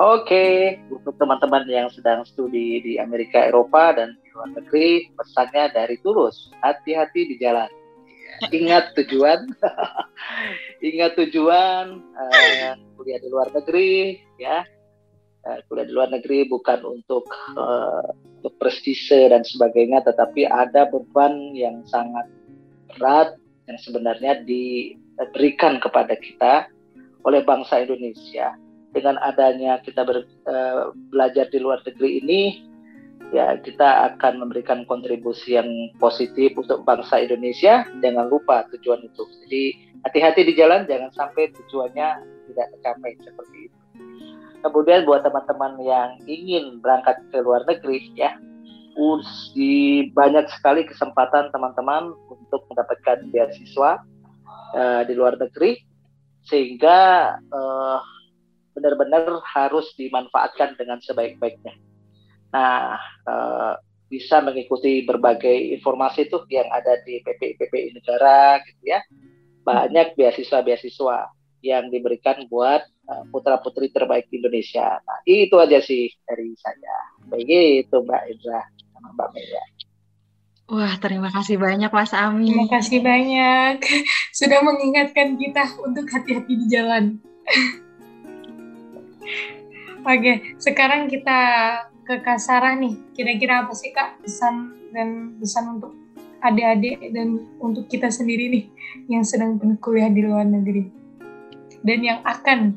[0.00, 6.00] Oke, untuk teman-teman yang sedang studi di Amerika, Eropa, dan di luar negeri, pesannya dari
[6.00, 7.68] Tulus, hati-hati di jalan.
[8.48, 9.52] Ingat tujuan,
[10.88, 14.64] ingat tujuan uh, kuliah di luar negeri, ya.
[15.44, 17.28] Uh, kuliah di luar negeri bukan untuk
[17.60, 22.32] uh, untuk prestise dan sebagainya, tetapi ada beban yang sangat
[22.96, 23.36] berat
[23.68, 26.72] yang sebenarnya diberikan kepada kita
[27.28, 28.56] oleh bangsa Indonesia
[28.92, 32.42] dengan adanya kita ber, uh, belajar di luar negeri ini
[33.32, 37.88] ya kita akan memberikan kontribusi yang positif untuk bangsa Indonesia.
[38.04, 39.24] Jangan lupa tujuan itu.
[39.48, 39.62] Jadi
[40.04, 42.08] hati-hati di jalan jangan sampai tujuannya
[42.52, 43.78] tidak tercapai seperti itu.
[44.62, 48.38] Kemudian buat teman-teman yang ingin berangkat ke luar negeri ya
[49.56, 54.04] di banyak sekali kesempatan teman-teman untuk mendapatkan beasiswa
[54.76, 55.80] uh, di luar negeri.
[56.42, 57.98] Sehingga uh,
[58.72, 61.76] benar-benar harus dimanfaatkan dengan sebaik-baiknya.
[62.52, 63.74] Nah, uh,
[64.12, 69.00] bisa mengikuti berbagai informasi tuh yang ada di PPI PPI negara gitu ya.
[69.64, 71.32] Banyak beasiswa-beasiswa
[71.64, 75.00] yang diberikan buat uh, putra-putri terbaik Indonesia.
[75.00, 76.96] Nah, itu aja sih dari saya.
[77.30, 78.60] Begitu Mbak Indra
[78.92, 79.64] sama Mbak Mega.
[80.72, 82.48] Wah, terima kasih banyak Mas Ami.
[82.48, 83.84] Terima kasih banyak
[84.38, 87.16] sudah mengingatkan kita untuk hati-hati di jalan.
[90.02, 91.38] Oke, sekarang kita
[92.02, 92.38] ke Kak
[92.78, 92.94] nih.
[93.14, 95.94] Kira-kira apa sih Kak pesan dan pesan untuk
[96.42, 98.64] adik-adik dan untuk kita sendiri nih
[99.06, 100.90] yang sedang berkuliah di luar negeri
[101.86, 102.74] dan yang akan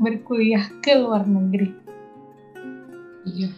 [0.00, 1.70] berkuliah ke luar negeri.
[3.28, 3.50] Iya.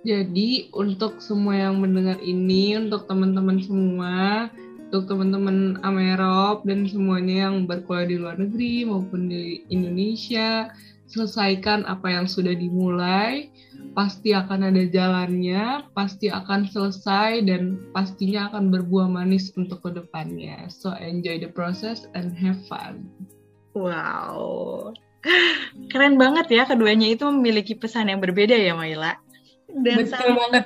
[0.00, 4.48] Jadi untuk semua yang mendengar ini, untuk teman-teman semua,
[4.88, 10.72] untuk teman-teman Amerop dan semuanya yang berkuliah di luar negeri maupun di Indonesia,
[11.10, 13.50] selesaikan apa yang sudah dimulai,
[13.98, 20.70] pasti akan ada jalannya, pasti akan selesai, dan pastinya akan berbuah manis untuk ke depannya.
[20.70, 23.10] So enjoy the process and have fun.
[23.74, 24.94] Wow,
[25.90, 29.14] keren banget ya keduanya itu memiliki pesan yang berbeda ya Maila.
[29.70, 30.64] Dan Betul banget.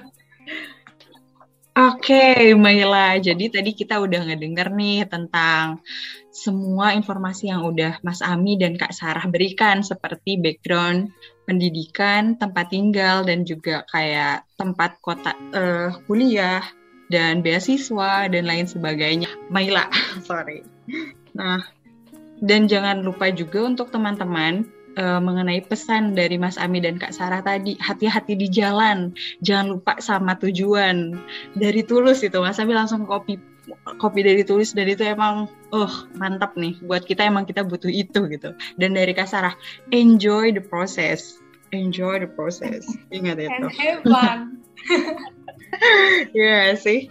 [1.74, 3.18] Oke, okay, Maila.
[3.18, 5.82] Jadi tadi kita udah ngedenger nih tentang
[6.34, 11.14] semua informasi yang udah Mas Ami dan Kak Sarah berikan seperti background
[11.46, 16.66] pendidikan, tempat tinggal dan juga kayak tempat kota uh, kuliah
[17.06, 19.30] dan beasiswa dan lain sebagainya.
[19.46, 19.86] Maila,
[20.28, 20.66] sorry.
[21.38, 21.62] Nah,
[22.42, 24.66] dan jangan lupa juga untuk teman-teman
[24.98, 30.02] uh, mengenai pesan dari Mas Ami dan Kak Sarah tadi, hati-hati di jalan, jangan lupa
[30.02, 31.14] sama tujuan.
[31.54, 33.53] Dari tulus itu, Mas Ami langsung kopi
[33.98, 36.76] kopi dari tulus dan itu emang uh mantap nih.
[36.84, 38.52] Buat kita emang kita butuh itu gitu.
[38.76, 39.56] Dan dari Kak Sarah
[39.92, 41.40] enjoy the process.
[41.74, 42.86] Enjoy the process.
[43.10, 44.38] Ingat itu and have fun
[46.32, 47.10] ya yeah, sih?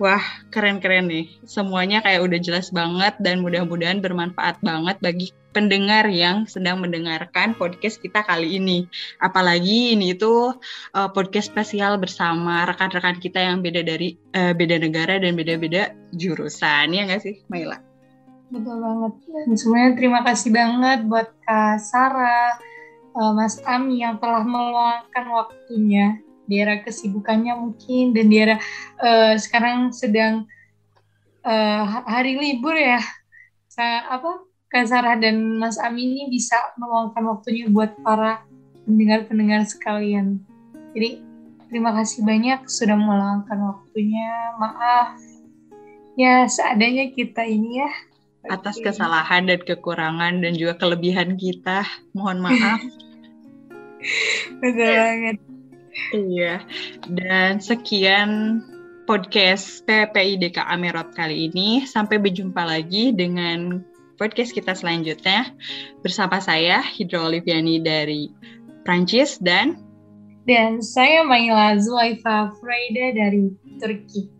[0.00, 1.30] Wah, keren-keren nih.
[1.46, 8.00] Semuanya kayak udah jelas banget dan mudah-mudahan bermanfaat banget bagi pendengar yang sedang mendengarkan podcast
[8.00, 8.88] kita kali ini.
[9.20, 10.56] Apalagi ini itu
[10.96, 16.96] uh, podcast spesial bersama rekan-rekan kita yang beda dari uh, beda negara dan beda-beda jurusan.
[16.96, 17.78] Ya nggak sih, Maila?
[18.52, 19.12] Betul banget.
[19.28, 22.56] Dan semuanya terima kasih banget buat Kak Sarah,
[23.16, 28.56] uh, Mas Ami yang telah meluangkan waktunya di era kesibukannya mungkin dan di era
[29.00, 30.44] uh, sekarang sedang
[31.46, 33.00] uh, hari libur ya
[33.72, 38.40] saya apa Kak Sarah dan Mas Ami ini bisa meluangkan waktunya buat para
[38.88, 40.40] pendengar-pendengar sekalian.
[40.96, 41.20] Jadi
[41.68, 44.56] terima kasih banyak sudah meluangkan waktunya.
[44.56, 45.20] Maaf
[46.16, 47.90] ya seadanya kita ini ya.
[48.48, 48.90] Atas okay.
[48.90, 51.84] kesalahan dan kekurangan dan juga kelebihan kita,
[52.16, 52.80] mohon maaf.
[54.64, 55.36] Betul banget.
[56.16, 56.54] Iya.
[57.06, 58.60] Dan sekian
[59.04, 61.84] podcast PPIDK Amerot kali ini.
[61.86, 63.82] Sampai berjumpa lagi dengan
[64.22, 65.50] podcast kita selanjutnya
[65.98, 68.30] bersama saya Hidro Oliviani dari
[68.86, 69.74] Prancis dan
[70.46, 73.50] dan saya Maila Zuaifa Freida dari
[73.82, 74.30] Turki.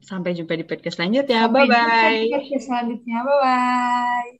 [0.00, 1.52] Sampai jumpa di podcast selanjutnya.
[1.52, 2.32] Bye bye.
[2.32, 3.18] Podcast selanjutnya.
[3.28, 4.30] Bye bye.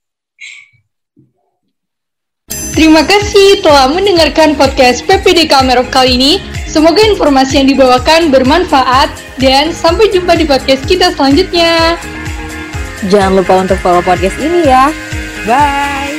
[2.72, 6.32] Terima kasih telah mendengarkan podcast PPDK Merok kali ini.
[6.64, 12.00] Semoga informasi yang dibawakan bermanfaat dan sampai jumpa di podcast kita selanjutnya.
[13.08, 14.92] Jangan lupa untuk follow podcast ini ya.
[15.48, 16.09] Bye.